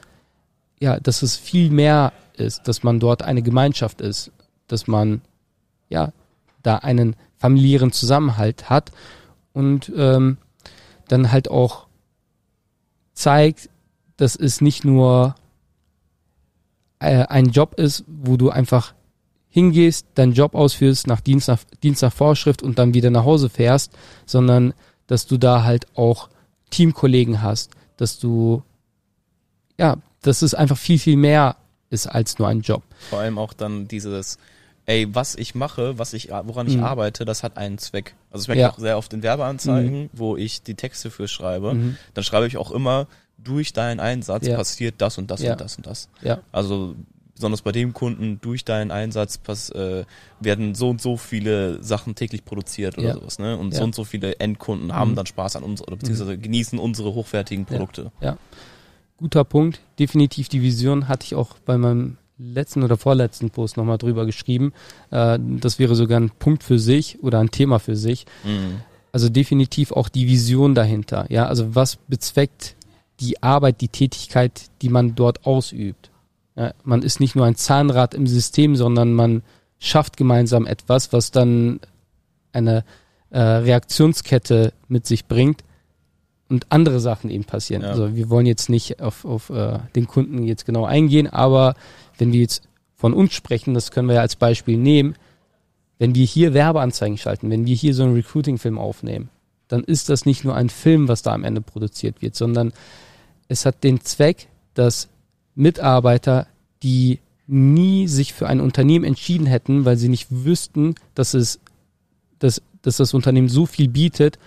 ja, 0.79 0.99
dass 0.99 1.21
es 1.21 1.37
viel 1.37 1.71
mehr 1.71 2.11
ist, 2.33 2.67
dass 2.67 2.83
man 2.83 2.99
dort 2.99 3.21
eine 3.21 3.41
Gemeinschaft 3.41 4.01
ist, 4.01 4.31
dass 4.67 4.87
man, 4.87 5.21
ja, 5.89 6.11
da 6.63 6.77
einen 6.77 7.15
familiären 7.37 7.91
Zusammenhalt 7.93 8.69
hat 8.69 8.91
und 9.53 9.91
ähm, 9.95 10.37
dann 11.11 11.31
halt 11.31 11.49
auch 11.49 11.87
zeigt, 13.13 13.69
dass 14.17 14.35
es 14.35 14.61
nicht 14.61 14.85
nur 14.85 15.35
äh, 16.99 17.25
ein 17.25 17.47
Job 17.47 17.75
ist, 17.75 18.03
wo 18.07 18.37
du 18.37 18.49
einfach 18.49 18.93
hingehst, 19.49 20.07
deinen 20.15 20.33
Job 20.33 20.55
ausführst, 20.55 21.07
nach 21.07 21.19
Dienst, 21.19 21.47
nach 21.47 21.59
Dienst 21.83 22.01
nach 22.01 22.13
Vorschrift 22.13 22.63
und 22.63 22.79
dann 22.79 22.93
wieder 22.93 23.09
nach 23.09 23.25
Hause 23.25 23.49
fährst, 23.49 23.91
sondern 24.25 24.73
dass 25.07 25.27
du 25.27 25.37
da 25.37 25.63
halt 25.63 25.87
auch 25.97 26.29
Teamkollegen 26.69 27.41
hast, 27.41 27.71
dass 27.97 28.17
du, 28.17 28.63
ja, 29.77 29.97
dass 30.21 30.41
es 30.41 30.53
einfach 30.53 30.77
viel, 30.77 30.99
viel 30.99 31.17
mehr 31.17 31.57
ist 31.89 32.07
als 32.07 32.39
nur 32.39 32.47
ein 32.47 32.61
Job. 32.61 32.83
Vor 33.09 33.19
allem 33.19 33.37
auch 33.37 33.51
dann 33.51 33.89
dieses, 33.89 34.37
ey, 34.91 35.07
was 35.15 35.35
ich 35.35 35.55
mache, 35.55 35.97
was 35.97 36.13
ich, 36.13 36.29
woran 36.29 36.67
ich 36.67 36.77
mhm. 36.77 36.83
arbeite, 36.83 37.23
das 37.23 37.43
hat 37.43 37.55
einen 37.55 37.77
Zweck. 37.77 38.15
Also 38.29 38.43
es 38.43 38.47
merke 38.49 38.61
ja. 38.61 38.67
ich 38.67 38.73
auch 38.73 38.79
sehr 38.79 38.97
oft 38.97 39.13
in 39.13 39.23
Werbeanzeigen, 39.23 40.03
mhm. 40.03 40.09
wo 40.11 40.35
ich 40.35 40.63
die 40.63 40.75
Texte 40.75 41.09
für 41.09 41.29
schreibe. 41.29 41.73
Mhm. 41.73 41.97
Dann 42.13 42.23
schreibe 42.23 42.47
ich 42.47 42.57
auch 42.57 42.71
immer, 42.71 43.07
durch 43.37 43.71
deinen 43.71 43.99
Einsatz 43.99 44.47
ja. 44.47 44.57
passiert 44.57 44.95
das 44.97 45.17
und 45.17 45.31
das 45.31 45.41
ja. 45.41 45.53
und 45.53 45.61
das 45.61 45.77
und 45.77 45.87
das. 45.87 46.09
Ja. 46.21 46.39
Also 46.51 46.95
besonders 47.33 47.61
bei 47.61 47.71
dem 47.71 47.93
Kunden, 47.93 48.39
durch 48.41 48.65
deinen 48.65 48.91
Einsatz 48.91 49.37
pass, 49.37 49.69
äh, 49.71 50.03
werden 50.41 50.75
so 50.75 50.89
und 50.89 51.01
so 51.01 51.15
viele 51.15 51.81
Sachen 51.81 52.13
täglich 52.13 52.43
produziert 52.43 52.97
oder 52.97 53.13
sowas, 53.13 53.39
ne? 53.39 53.57
Und 53.57 53.73
so 53.73 53.83
und 53.83 53.95
so 53.95 54.03
viele 54.03 54.39
Endkunden 54.39 54.87
mhm. 54.87 54.93
haben 54.93 55.15
dann 55.15 55.25
Spaß 55.25 55.55
an 55.55 55.63
uns 55.63 55.81
oder 55.81 55.95
beziehungsweise 55.95 56.35
mhm. 56.35 56.41
genießen 56.41 56.77
unsere 56.77 57.13
hochwertigen 57.13 57.65
Produkte. 57.65 58.11
Ja. 58.19 58.37
Guter 59.17 59.43
Punkt. 59.43 59.79
Definitiv 59.97 60.49
die 60.49 60.61
Vision 60.61 61.07
hatte 61.07 61.25
ich 61.25 61.35
auch 61.35 61.57
bei 61.65 61.77
meinem 61.77 62.17
letzten 62.41 62.83
oder 62.83 62.97
vorletzten 62.97 63.49
Post 63.49 63.77
nochmal 63.77 63.97
drüber 63.97 64.25
geschrieben. 64.25 64.73
Äh, 65.11 65.39
das 65.39 65.79
wäre 65.79 65.95
sogar 65.95 66.19
ein 66.19 66.31
Punkt 66.31 66.63
für 66.63 66.79
sich 66.79 67.21
oder 67.21 67.39
ein 67.39 67.51
Thema 67.51 67.79
für 67.79 67.95
sich. 67.95 68.25
Mhm. 68.43 68.81
Also 69.11 69.29
definitiv 69.29 69.91
auch 69.91 70.09
die 70.09 70.27
Vision 70.27 70.73
dahinter. 70.73 71.25
Ja, 71.29 71.47
also 71.47 71.75
was 71.75 71.97
bezweckt 71.97 72.75
die 73.19 73.43
Arbeit, 73.43 73.81
die 73.81 73.89
Tätigkeit, 73.89 74.69
die 74.81 74.89
man 74.89 75.15
dort 75.15 75.45
ausübt? 75.45 76.09
Ja, 76.55 76.73
man 76.83 77.01
ist 77.01 77.19
nicht 77.19 77.35
nur 77.35 77.45
ein 77.45 77.55
Zahnrad 77.55 78.13
im 78.13 78.27
System, 78.27 78.75
sondern 78.75 79.13
man 79.13 79.43
schafft 79.79 80.17
gemeinsam 80.17 80.65
etwas, 80.65 81.11
was 81.11 81.31
dann 81.31 81.79
eine 82.53 82.83
äh, 83.29 83.39
Reaktionskette 83.39 84.73
mit 84.87 85.05
sich 85.05 85.25
bringt 85.25 85.63
und 86.51 86.67
andere 86.69 86.99
Sachen 86.99 87.29
eben 87.29 87.45
passieren. 87.45 87.81
Ja. 87.81 87.89
Also 87.89 88.15
wir 88.15 88.29
wollen 88.29 88.45
jetzt 88.45 88.69
nicht 88.69 89.01
auf, 89.01 89.25
auf 89.25 89.49
äh, 89.49 89.79
den 89.95 90.05
Kunden 90.05 90.43
jetzt 90.43 90.65
genau 90.65 90.85
eingehen, 90.85 91.27
aber 91.27 91.75
wenn 92.17 92.33
wir 92.33 92.41
jetzt 92.41 92.63
von 92.95 93.13
uns 93.13 93.33
sprechen, 93.33 93.73
das 93.73 93.89
können 93.89 94.07
wir 94.07 94.15
ja 94.15 94.21
als 94.21 94.35
Beispiel 94.35 94.77
nehmen, 94.77 95.15
wenn 95.97 96.13
wir 96.13 96.25
hier 96.25 96.53
Werbeanzeigen 96.53 97.17
schalten, 97.17 97.49
wenn 97.49 97.65
wir 97.65 97.75
hier 97.75 97.93
so 97.93 98.03
einen 98.03 98.13
Recruiting-Film 98.13 98.77
aufnehmen, 98.77 99.29
dann 99.67 99.83
ist 99.83 100.09
das 100.09 100.25
nicht 100.25 100.43
nur 100.43 100.55
ein 100.55 100.69
Film, 100.69 101.07
was 101.07 101.21
da 101.21 101.33
am 101.33 101.43
Ende 101.43 101.61
produziert 101.61 102.21
wird, 102.21 102.35
sondern 102.35 102.73
es 103.47 103.65
hat 103.65 103.83
den 103.83 104.01
Zweck, 104.01 104.47
dass 104.73 105.07
Mitarbeiter, 105.55 106.47
die 106.83 107.19
nie 107.47 108.07
sich 108.07 108.33
für 108.33 108.47
ein 108.47 108.59
Unternehmen 108.59 109.05
entschieden 109.05 109.45
hätten, 109.45 109.85
weil 109.85 109.97
sie 109.97 110.09
nicht 110.09 110.27
wüssten, 110.29 110.95
dass 111.15 111.33
es, 111.33 111.59
dass, 112.39 112.61
dass 112.81 112.97
das 112.97 113.13
Unternehmen 113.13 113.49
so 113.49 113.65
viel 113.65 113.87
bietet, 113.87 114.37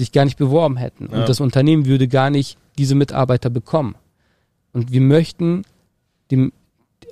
sich 0.00 0.12
gar 0.12 0.24
nicht 0.24 0.38
beworben 0.38 0.76
hätten. 0.76 1.08
Ja. 1.12 1.20
Und 1.20 1.28
das 1.28 1.40
Unternehmen 1.40 1.86
würde 1.86 2.08
gar 2.08 2.30
nicht 2.30 2.58
diese 2.78 2.94
Mitarbeiter 2.94 3.50
bekommen. 3.50 3.94
Und 4.72 4.90
wir 4.92 5.00
möchten 5.00 5.62
dem, 6.30 6.52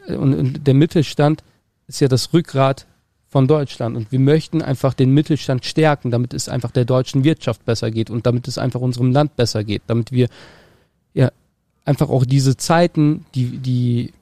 und, 0.07 0.35
und 0.35 0.67
der 0.67 0.75
Mittelstand 0.75 1.45
ist 1.87 2.01
ja 2.01 2.09
das 2.09 2.33
Rückgrat 2.33 2.87
von 3.29 3.47
Deutschland. 3.47 3.97
Und 3.97 4.11
wir 4.11 4.19
möchten 4.19 4.63
einfach 4.63 4.95
den 4.95 5.13
Mittelstand 5.13 5.67
stärken, 5.67 6.11
damit 6.11 6.33
es 6.33 6.49
einfach 6.49 6.71
der 6.71 6.87
deutschen 6.87 7.25
Wirtschaft 7.25 7.65
besser 7.67 7.91
geht 7.91 8.09
und 8.09 8.27
damit 8.27 8.49
es 8.49 8.57
einfach 8.57 8.81
unserem 8.81 9.13
Land 9.13 9.37
besser 9.37 9.65
geht, 9.65 9.83
damit 9.87 10.11
wir 10.13 10.29
ja 11.13 11.31
einfach 11.85 12.09
auch 12.09 12.25
diese 12.25 12.57
Zeiten, 12.57 13.27
die, 13.35 13.59
die, 13.59 14.15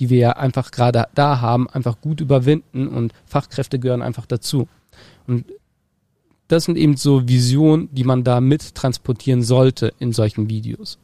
die 0.00 0.10
wir 0.10 0.18
ja 0.18 0.30
einfach 0.32 0.72
gerade 0.72 1.06
da 1.14 1.40
haben, 1.40 1.70
einfach 1.70 2.00
gut 2.00 2.20
überwinden 2.20 2.88
und 2.88 3.12
Fachkräfte 3.24 3.78
gehören 3.78 4.02
einfach 4.02 4.26
dazu. 4.26 4.66
Und 5.28 5.44
das 6.50 6.64
sind 6.64 6.76
eben 6.76 6.96
so 6.96 7.28
Visionen, 7.28 7.88
die 7.92 8.04
man 8.04 8.24
da 8.24 8.40
mit 8.40 8.74
transportieren 8.74 9.42
sollte 9.42 9.92
in 9.98 10.12
solchen 10.12 10.48
Videos. 10.48 10.98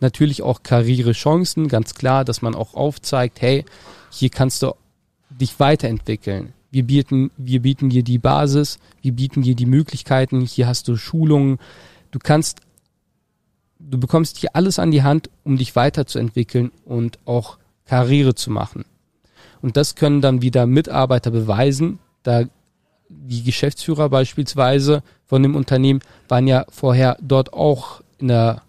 Natürlich 0.00 0.42
auch 0.42 0.62
Karrierechancen, 0.62 1.68
ganz 1.68 1.94
klar, 1.94 2.24
dass 2.24 2.42
man 2.42 2.54
auch 2.54 2.74
aufzeigt, 2.74 3.40
hey, 3.40 3.64
hier 4.10 4.28
kannst 4.28 4.62
du 4.62 4.74
dich 5.30 5.58
weiterentwickeln. 5.58 6.52
Wir 6.70 6.82
bieten, 6.82 7.30
wir 7.36 7.62
bieten 7.62 7.88
dir 7.88 8.02
die 8.02 8.18
Basis, 8.18 8.78
wir 9.00 9.12
bieten 9.12 9.42
dir 9.42 9.54
die 9.54 9.66
Möglichkeiten, 9.66 10.40
hier 10.42 10.66
hast 10.66 10.88
du 10.88 10.96
Schulungen, 10.96 11.58
du 12.10 12.18
kannst, 12.18 12.60
du 13.78 13.98
bekommst 13.98 14.38
hier 14.38 14.50
alles 14.54 14.78
an 14.78 14.90
die 14.90 15.02
Hand, 15.02 15.30
um 15.44 15.56
dich 15.56 15.74
weiterzuentwickeln 15.74 16.70
und 16.84 17.18
auch 17.24 17.58
Karriere 17.86 18.34
zu 18.34 18.50
machen. 18.50 18.84
Und 19.62 19.76
das 19.76 19.94
können 19.94 20.20
dann 20.20 20.42
wieder 20.42 20.66
Mitarbeiter 20.66 21.30
beweisen, 21.30 21.98
da 22.24 22.44
die 23.12 23.42
Geschäftsführer 23.42 24.08
beispielsweise 24.08 25.02
von 25.26 25.42
dem 25.42 25.54
Unternehmen 25.54 26.00
waren 26.28 26.46
ja 26.46 26.66
vorher 26.70 27.16
dort 27.20 27.52
auch 27.52 28.00
in 28.18 28.28
der 28.28 28.62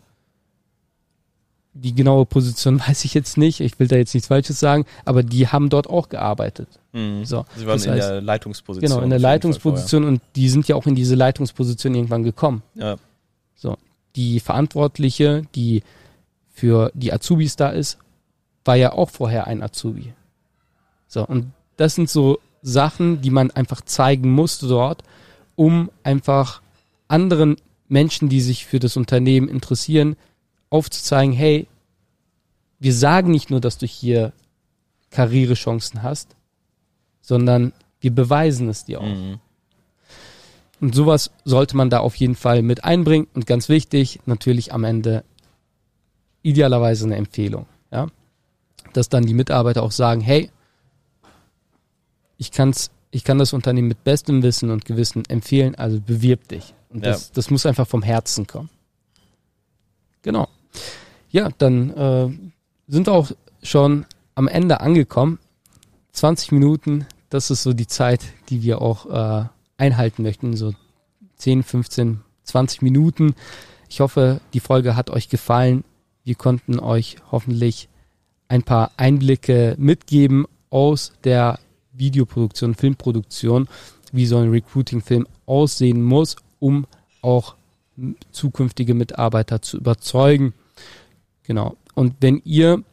die 1.76 1.96
genaue 1.96 2.26
Position 2.26 2.80
weiß 2.88 3.04
ich 3.06 3.14
jetzt 3.14 3.38
nicht. 3.38 3.60
Ich 3.60 3.80
will 3.80 3.88
da 3.88 3.96
jetzt 3.96 4.14
nichts 4.14 4.28
Falsches 4.28 4.60
sagen, 4.60 4.86
aber 5.06 5.24
die 5.24 5.48
haben 5.48 5.70
dort 5.70 5.90
auch 5.90 6.10
gearbeitet. 6.10 6.68
Mhm. 6.92 7.26
So, 7.26 7.46
Sie 7.56 7.66
waren 7.66 7.82
in 7.82 7.92
heißt, 7.92 8.10
der 8.10 8.22
Leitungsposition. 8.22 8.90
Genau, 8.90 9.02
in 9.02 9.10
der 9.10 9.20
Leitungsposition 9.20 10.04
und 10.04 10.22
die 10.36 10.50
sind 10.50 10.68
ja 10.68 10.76
auch 10.76 10.86
in 10.86 10.96
diese 10.96 11.16
Leitungsposition 11.16 11.96
irgendwann 11.96 12.24
gekommen. 12.24 12.62
Ja. 12.76 12.98
So, 13.56 13.78
die 14.16 14.40
Verantwortliche, 14.40 15.44
die 15.56 15.84
für 16.52 16.92
die 16.94 17.12
Azubis 17.12 17.56
da 17.56 17.70
ist, 17.70 17.98
war 18.64 18.76
ja 18.76 18.94
auch 18.94 19.10
vorher 19.10 19.48
ein 19.48 19.64
Azubi. 19.64 20.14
So, 21.08 21.26
und 21.26 21.52
das 21.78 21.96
sind 21.96 22.10
so 22.10 22.40
Sachen, 22.64 23.22
die 23.22 23.30
man 23.30 23.52
einfach 23.52 23.82
zeigen 23.82 24.32
musste 24.32 24.68
dort, 24.68 25.04
um 25.56 25.92
einfach 26.02 26.62
anderen 27.08 27.58
Menschen, 27.88 28.30
die 28.30 28.42
sich 28.42 28.66
für 28.66 28.80
das 28.80 28.98
Unternehmen 28.98 29.48
interessieren, 29.48 30.16
aufzuzeigen, 30.70 31.34
hey, 31.34 31.68
wir 32.80 32.94
sagen 32.94 33.32
nicht 33.32 33.52
nur, 33.52 33.62
dass 33.62 33.78
du 33.78 33.86
hier 33.86 34.34
Karrierechancen 35.12 36.02
hast, 36.02 36.36
sondern 37.22 37.72
wir 38.02 38.12
beweisen 38.12 38.68
es 38.70 38.86
dir 38.86 39.00
auch. 39.00 39.06
Mhm. 39.06 39.40
Und 40.82 40.96
sowas 40.96 41.32
sollte 41.46 41.78
man 41.78 41.90
da 41.90 42.00
auf 42.00 42.16
jeden 42.16 42.36
Fall 42.36 42.62
mit 42.62 42.84
einbringen. 42.84 43.28
Und 43.34 43.46
ganz 43.46 43.70
wichtig, 43.70 44.20
natürlich 44.26 44.74
am 44.74 44.84
Ende 44.84 45.24
idealerweise 46.42 47.06
eine 47.06 47.16
Empfehlung. 47.16 47.68
Ja? 47.92 48.08
Dass 48.92 49.08
dann 49.08 49.26
die 49.26 49.34
Mitarbeiter 49.34 49.84
auch 49.84 49.92
sagen, 49.92 50.20
hey, 50.20 50.50
ich 52.38 52.52
kann's, 52.52 52.92
ich 53.12 53.24
kann 53.24 53.38
das 53.38 53.54
Unternehmen 53.54 53.88
mit 53.88 54.04
bestem 54.04 54.44
Wissen 54.44 54.72
und 54.72 54.86
Gewissen 54.86 55.24
empfehlen, 55.26 55.76
also 55.76 56.00
bewirb 56.00 56.48
dich. 56.48 56.74
Und 56.90 57.06
das, 57.06 57.28
ja. 57.28 57.32
das 57.36 57.50
muss 57.50 57.66
einfach 57.66 57.88
vom 57.88 58.04
Herzen 58.04 58.48
kommen. 58.48 58.70
Genau. 60.22 60.48
Ja, 61.30 61.50
dann 61.58 61.90
äh, 61.92 62.30
sind 62.88 63.08
wir 63.08 63.14
auch 63.14 63.32
schon 63.62 64.06
am 64.36 64.48
Ende 64.48 64.82
angekommen. 64.82 65.40
20 66.14 66.52
Minuten, 66.52 67.08
das 67.30 67.50
ist 67.50 67.64
so 67.64 67.74
die 67.74 67.88
Zeit, 67.88 68.22
die 68.50 68.62
wir 68.62 68.82
auch 68.82 69.08
äh, 69.08 69.46
einhalten 69.78 70.24
möchten. 70.24 70.56
So 70.56 70.74
10, 71.38 71.64
15, 71.64 72.22
20 72.44 72.82
Minuten. 72.82 73.36
Ich 73.90 74.00
hoffe, 74.00 74.40
die 74.54 74.60
Folge 74.60 74.96
hat 74.96 75.10
euch 75.10 75.30
gefallen. 75.30 75.84
Wir 76.24 76.36
konnten 76.36 76.80
euch 76.80 77.18
hoffentlich 77.32 77.90
ein 78.48 78.64
paar 78.64 78.92
Einblicke 78.98 79.76
mitgeben 79.78 80.46
aus 80.70 81.14
der 81.24 81.60
Videoproduktion, 81.94 82.76
Filmproduktion, 82.76 83.70
wie 84.12 84.26
so 84.26 84.38
ein 84.38 84.50
Recruiting-Film 84.50 85.28
aussehen 85.46 86.04
muss, 86.04 86.36
um 86.60 86.86
auch 87.22 87.56
zukünftige 88.32 88.94
Mitarbeiter 88.94 89.62
zu 89.62 89.78
überzeugen. 89.78 90.54
Genau. 91.44 91.78
Und 91.94 92.16
wenn 92.22 92.42
ihr 92.44 92.84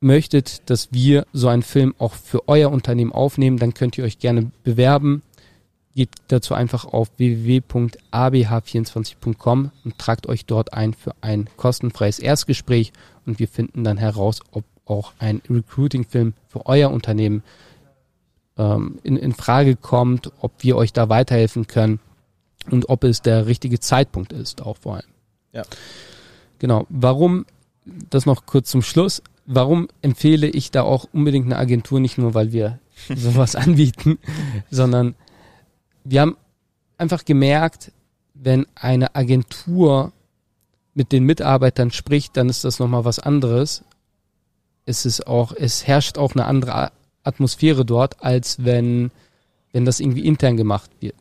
möchtet, 0.00 0.70
dass 0.70 0.92
wir 0.92 1.26
so 1.32 1.48
einen 1.48 1.62
Film 1.62 1.94
auch 1.98 2.14
für 2.14 2.48
euer 2.48 2.70
Unternehmen 2.70 3.12
aufnehmen, 3.12 3.58
dann 3.58 3.74
könnt 3.74 3.98
ihr 3.98 4.04
euch 4.04 4.18
gerne 4.18 4.50
bewerben. 4.62 5.22
Geht 5.94 6.10
dazu 6.28 6.54
einfach 6.54 6.84
auf 6.84 7.10
www.abh24.com 7.16 9.70
und 9.84 9.98
tragt 9.98 10.28
euch 10.28 10.44
dort 10.44 10.74
ein 10.74 10.92
für 10.92 11.14
ein 11.20 11.48
kostenfreies 11.56 12.18
Erstgespräch 12.18 12.92
und 13.26 13.38
wir 13.38 13.48
finden 13.48 13.84
dann 13.84 13.96
heraus, 13.96 14.40
ob 14.50 14.64
auch 14.86 15.12
ein 15.18 15.40
Recruiting-Film 15.48 16.34
für 16.48 16.66
euer 16.66 16.90
Unternehmen 16.90 17.42
ähm, 18.58 18.98
in, 19.02 19.16
in 19.16 19.32
Frage 19.32 19.76
kommt, 19.76 20.32
ob 20.40 20.52
wir 20.62 20.76
euch 20.76 20.92
da 20.92 21.08
weiterhelfen 21.08 21.66
können 21.66 22.00
und 22.70 22.88
ob 22.88 23.04
es 23.04 23.22
der 23.22 23.46
richtige 23.46 23.80
Zeitpunkt 23.80 24.32
ist, 24.32 24.62
auch 24.62 24.78
vor 24.78 24.96
allem. 24.96 25.08
Ja. 25.52 25.62
Genau. 26.58 26.86
Warum, 26.88 27.46
das 27.84 28.26
noch 28.26 28.46
kurz 28.46 28.70
zum 28.70 28.82
Schluss, 28.82 29.22
warum 29.46 29.88
empfehle 30.02 30.46
ich 30.46 30.70
da 30.70 30.82
auch 30.82 31.06
unbedingt 31.12 31.46
eine 31.46 31.58
Agentur, 31.58 32.00
nicht 32.00 32.18
nur 32.18 32.34
weil 32.34 32.52
wir 32.52 32.78
sowas 33.14 33.56
anbieten, 33.56 34.18
sondern 34.70 35.14
wir 36.04 36.20
haben 36.20 36.36
einfach 36.98 37.24
gemerkt, 37.24 37.92
wenn 38.34 38.66
eine 38.74 39.14
Agentur 39.14 40.12
mit 40.94 41.12
den 41.12 41.24
Mitarbeitern 41.24 41.90
spricht, 41.90 42.36
dann 42.36 42.48
ist 42.48 42.64
das 42.64 42.78
nochmal 42.78 43.04
was 43.04 43.18
anderes. 43.18 43.84
Es 44.86 45.06
ist 45.06 45.26
auch, 45.26 45.52
es 45.52 45.86
herrscht 45.86 46.18
auch 46.18 46.34
eine 46.34 46.44
andere 46.46 46.92
Atmosphäre 47.22 47.84
dort, 47.84 48.22
als 48.22 48.64
wenn, 48.64 49.10
wenn 49.72 49.84
das 49.84 50.00
irgendwie 50.00 50.26
intern 50.26 50.56
gemacht 50.56 50.90
wird. 51.00 51.16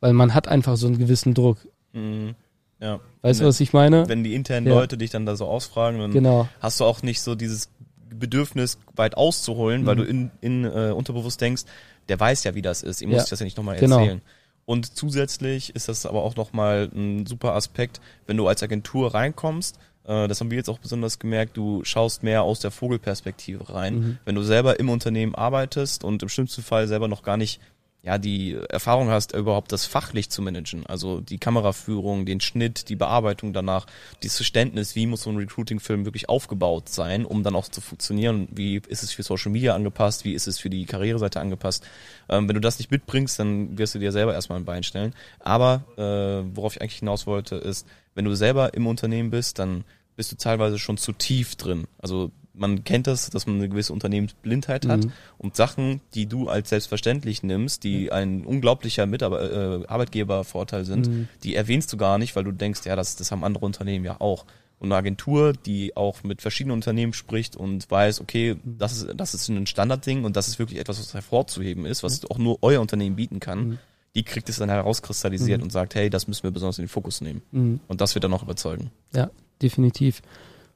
Weil 0.00 0.12
man 0.12 0.34
hat 0.34 0.48
einfach 0.48 0.76
so 0.76 0.86
einen 0.86 0.98
gewissen 0.98 1.34
Druck. 1.34 1.58
Mhm. 1.92 2.34
Ja. 2.80 3.00
Weißt 3.22 3.40
du, 3.40 3.46
was 3.46 3.58
ich 3.58 3.72
meine? 3.72 4.08
Wenn 4.08 4.22
die 4.22 4.34
internen 4.34 4.68
ja. 4.68 4.74
Leute 4.74 4.96
dich 4.96 5.10
dann 5.10 5.26
da 5.26 5.34
so 5.34 5.46
ausfragen, 5.46 5.98
dann 5.98 6.12
genau. 6.12 6.48
hast 6.60 6.78
du 6.78 6.84
auch 6.84 7.02
nicht 7.02 7.20
so 7.20 7.34
dieses 7.34 7.70
Bedürfnis, 8.08 8.78
weit 8.94 9.16
auszuholen, 9.16 9.82
mhm. 9.82 9.86
weil 9.86 9.96
du 9.96 10.04
in, 10.04 10.30
in 10.40 10.64
äh, 10.64 10.92
unterbewusst 10.92 11.40
denkst, 11.40 11.64
der 12.08 12.18
weiß 12.18 12.44
ja, 12.44 12.54
wie 12.54 12.62
das 12.62 12.82
ist. 12.82 13.02
Ihm 13.02 13.10
muss 13.10 13.24
ich 13.24 13.30
das 13.30 13.40
ja 13.40 13.44
nicht 13.44 13.56
nochmal 13.56 13.76
genau. 13.78 13.98
erzählen. 13.98 14.22
Und 14.64 14.96
zusätzlich 14.96 15.74
ist 15.74 15.88
das 15.88 16.06
aber 16.06 16.22
auch 16.22 16.36
nochmal 16.36 16.90
ein 16.94 17.26
super 17.26 17.54
Aspekt, 17.54 18.00
wenn 18.26 18.36
du 18.36 18.46
als 18.46 18.62
Agentur 18.62 19.14
reinkommst, 19.14 19.78
das 20.08 20.40
haben 20.40 20.50
wir 20.50 20.56
jetzt 20.56 20.70
auch 20.70 20.78
besonders 20.78 21.18
gemerkt, 21.18 21.56
du 21.56 21.84
schaust 21.84 22.22
mehr 22.22 22.42
aus 22.42 22.60
der 22.60 22.70
Vogelperspektive 22.70 23.72
rein. 23.72 23.94
Mhm. 23.94 24.18
Wenn 24.24 24.34
du 24.34 24.42
selber 24.42 24.80
im 24.80 24.88
Unternehmen 24.88 25.34
arbeitest 25.34 26.02
und 26.02 26.22
im 26.22 26.28
schlimmsten 26.28 26.62
Fall 26.62 26.88
selber 26.88 27.08
noch 27.08 27.22
gar 27.22 27.36
nicht 27.36 27.60
ja, 28.02 28.16
die 28.16 28.56
Erfahrung 28.68 29.10
hast, 29.10 29.34
überhaupt 29.34 29.72
das 29.72 29.84
fachlich 29.84 30.30
zu 30.30 30.40
managen. 30.40 30.86
Also 30.86 31.20
die 31.20 31.38
Kameraführung, 31.38 32.26
den 32.26 32.40
Schnitt, 32.40 32.88
die 32.88 32.96
Bearbeitung 32.96 33.52
danach, 33.52 33.86
dieses 34.22 34.36
Verständnis, 34.36 34.94
wie 34.94 35.06
muss 35.06 35.22
so 35.22 35.30
ein 35.30 35.36
Recruiting-Film 35.36 36.04
wirklich 36.04 36.28
aufgebaut 36.28 36.88
sein, 36.88 37.24
um 37.24 37.42
dann 37.42 37.56
auch 37.56 37.68
zu 37.68 37.80
funktionieren. 37.80 38.48
Wie 38.52 38.76
ist 38.88 39.02
es 39.02 39.12
für 39.12 39.24
Social 39.24 39.50
Media 39.50 39.74
angepasst? 39.74 40.24
Wie 40.24 40.32
ist 40.32 40.46
es 40.46 40.58
für 40.58 40.70
die 40.70 40.86
Karriereseite 40.86 41.40
angepasst? 41.40 41.84
Ähm, 42.28 42.48
wenn 42.48 42.54
du 42.54 42.60
das 42.60 42.78
nicht 42.78 42.90
mitbringst, 42.92 43.38
dann 43.40 43.76
wirst 43.76 43.96
du 43.96 43.98
dir 43.98 44.12
selber 44.12 44.32
erstmal 44.32 44.60
ein 44.60 44.64
Bein 44.64 44.84
stellen. 44.84 45.12
Aber 45.40 45.84
äh, 45.96 46.56
worauf 46.56 46.76
ich 46.76 46.80
eigentlich 46.80 47.00
hinaus 47.00 47.26
wollte, 47.26 47.56
ist, 47.56 47.86
wenn 48.14 48.24
du 48.24 48.34
selber 48.34 48.74
im 48.74 48.86
Unternehmen 48.86 49.30
bist, 49.30 49.58
dann 49.58 49.84
bist 50.18 50.32
du 50.32 50.36
teilweise 50.36 50.80
schon 50.80 50.98
zu 50.98 51.12
tief 51.12 51.54
drin. 51.54 51.86
Also 51.96 52.32
man 52.52 52.82
kennt 52.82 53.06
das, 53.06 53.30
dass 53.30 53.46
man 53.46 53.56
eine 53.56 53.68
gewisse 53.68 53.92
Unternehmensblindheit 53.92 54.84
hat 54.88 55.04
mhm. 55.04 55.12
und 55.38 55.54
Sachen, 55.54 56.00
die 56.12 56.26
du 56.26 56.48
als 56.48 56.70
selbstverständlich 56.70 57.44
nimmst, 57.44 57.84
die 57.84 58.10
ein 58.10 58.44
unglaublicher 58.44 59.06
Mitarbeiter, 59.06 59.82
äh, 59.82 59.86
Arbeitgebervorteil 59.86 60.84
sind, 60.84 61.06
mhm. 61.06 61.28
die 61.44 61.54
erwähnst 61.54 61.92
du 61.92 61.96
gar 61.96 62.18
nicht, 62.18 62.34
weil 62.34 62.42
du 62.42 62.50
denkst, 62.50 62.80
ja, 62.84 62.96
das, 62.96 63.14
das 63.14 63.30
haben 63.30 63.44
andere 63.44 63.64
Unternehmen 63.64 64.04
ja 64.04 64.20
auch. 64.20 64.44
Und 64.80 64.88
eine 64.88 64.96
Agentur, 64.96 65.52
die 65.52 65.96
auch 65.96 66.24
mit 66.24 66.42
verschiedenen 66.42 66.74
Unternehmen 66.74 67.12
spricht 67.12 67.54
und 67.54 67.88
weiß, 67.88 68.20
okay, 68.20 68.54
mhm. 68.54 68.78
das 68.78 68.96
ist, 68.96 69.06
das 69.14 69.34
ist 69.34 69.48
ein 69.48 69.68
Standardding 69.68 70.24
und 70.24 70.34
das 70.34 70.48
ist 70.48 70.58
wirklich 70.58 70.80
etwas, 70.80 70.98
was 70.98 71.14
hervorzuheben 71.14 71.86
ist, 71.86 72.02
was 72.02 72.22
mhm. 72.22 72.28
auch 72.30 72.38
nur 72.38 72.58
euer 72.62 72.80
Unternehmen 72.80 73.14
bieten 73.14 73.38
kann, 73.38 73.68
mhm. 73.68 73.78
die 74.16 74.24
kriegt 74.24 74.48
es 74.48 74.56
dann 74.56 74.68
herauskristallisiert 74.68 75.58
mhm. 75.58 75.64
und 75.64 75.70
sagt, 75.70 75.94
hey, 75.94 76.10
das 76.10 76.26
müssen 76.26 76.42
wir 76.42 76.50
besonders 76.50 76.78
in 76.78 76.86
den 76.86 76.90
Fokus 76.90 77.20
nehmen. 77.20 77.42
Und 77.86 78.00
das 78.00 78.16
wird 78.16 78.24
dann 78.24 78.34
auch 78.34 78.42
überzeugen. 78.42 78.90
Ja, 79.14 79.30
definitiv. 79.62 80.22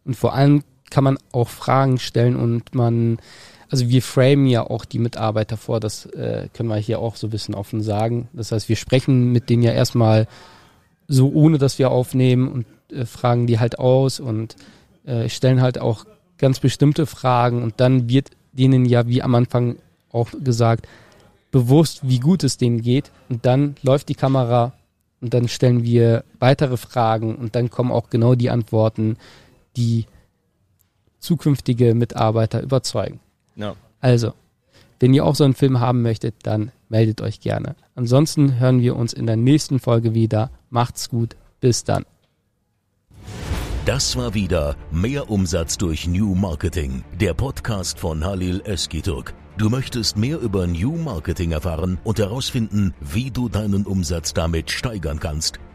Und 0.05 0.17
vor 0.17 0.35
allem 0.35 0.63
kann 0.91 1.05
man 1.05 1.19
auch 1.33 1.49
Fragen 1.49 1.99
stellen 1.99 2.37
und 2.37 2.75
man, 2.75 3.19
also 3.71 3.89
wir 3.89 4.03
framen 4.03 4.47
ja 4.47 4.63
auch 4.63 4.85
die 4.85 4.99
Mitarbeiter 4.99 5.57
vor, 5.57 5.81
das 5.81 6.07
äh, 6.07 6.49
können 6.53 6.69
wir 6.69 6.77
hier 6.77 6.99
auch 6.99 7.17
so 7.17 7.29
ein 7.29 7.31
bisschen 7.31 7.55
offen 7.55 7.81
sagen. 7.81 8.29
Das 8.33 8.53
heißt, 8.53 8.69
wir 8.69 8.77
sprechen 8.77 9.33
mit 9.33 9.49
denen 9.49 9.63
ja 9.63 9.73
erstmal 9.73 10.27
so, 11.09 11.31
ohne 11.33 11.59
dass 11.59 11.79
wir 11.79 11.91
aufnehmen 11.91 12.49
und 12.49 12.67
äh, 12.93 13.07
fragen 13.07 13.47
die 13.47 13.59
halt 13.59 13.79
aus 13.79 14.21
und 14.21 14.57
äh, 15.05 15.29
stellen 15.29 15.63
halt 15.63 15.81
auch 15.81 16.05
ganz 16.37 16.61
bestimmte 16.61 17.07
Fragen 17.07 17.63
und 17.63 17.75
dann 17.79 18.09
wird 18.09 18.31
denen 18.53 18.85
ja, 18.85 19.07
wie 19.07 19.23
am 19.23 19.35
Anfang 19.35 19.77
auch 20.11 20.29
gesagt, 20.43 20.87
bewusst, 21.51 22.01
wie 22.03 22.19
gut 22.19 22.45
es 22.45 22.59
denen 22.59 22.83
geht 22.83 23.11
und 23.29 23.47
dann 23.47 23.77
läuft 23.83 24.09
die 24.09 24.15
Kamera 24.15 24.73
und 25.23 25.33
dann 25.33 25.49
stellen 25.49 25.85
wir 25.85 26.25
weitere 26.41 26.77
Fragen 26.77 27.37
und 27.37 27.55
dann 27.55 27.71
kommen 27.71 27.93
auch 27.93 28.11
genau 28.11 28.35
die 28.35 28.51
Antworten, 28.51 29.17
die 29.77 30.07
zukünftige 31.21 31.95
Mitarbeiter 31.95 32.63
überzeugen. 32.63 33.21
Ja. 33.55 33.77
Also, 34.01 34.35
wenn 35.01 35.15
ihr 35.15 35.25
auch 35.25 35.37
so 35.37 35.45
einen 35.45 35.55
Film 35.55 35.81
haben 35.81 36.03
möchtet, 36.03 36.35
dann 36.43 36.73
meldet 36.89 37.21
euch 37.23 37.41
gerne. 37.41 37.77
Ansonsten 37.95 38.59
hören 38.59 38.81
wir 38.81 38.97
uns 38.97 39.13
in 39.13 39.27
der 39.27 39.37
nächsten 39.37 39.79
Folge 39.79 40.13
wieder. 40.15 40.51
Macht's 40.69 41.09
gut. 41.09 41.37
Bis 41.61 41.85
dann. 41.85 42.05
Das 43.85 44.17
war 44.17 44.35
wieder 44.35 44.77
Mehr 44.91 45.31
Umsatz 45.31 45.79
durch 45.79 46.07
New 46.07 46.35
Marketing, 46.35 47.05
der 47.21 47.35
Podcast 47.35 47.99
von 47.99 48.25
Halil 48.25 48.61
Eskiturk. 48.65 49.35
Du 49.59 49.69
möchtest 49.69 50.17
mehr 50.17 50.39
über 50.39 50.67
New 50.67 50.97
Marketing 50.97 51.53
erfahren 51.53 51.99
und 52.05 52.19
herausfinden, 52.19 52.95
wie 53.01 53.31
du 53.31 53.51
deinen 53.51 53.85
Umsatz 53.85 54.33
damit 54.33 54.71
steigern 54.71 55.21
kannst. 55.21 55.59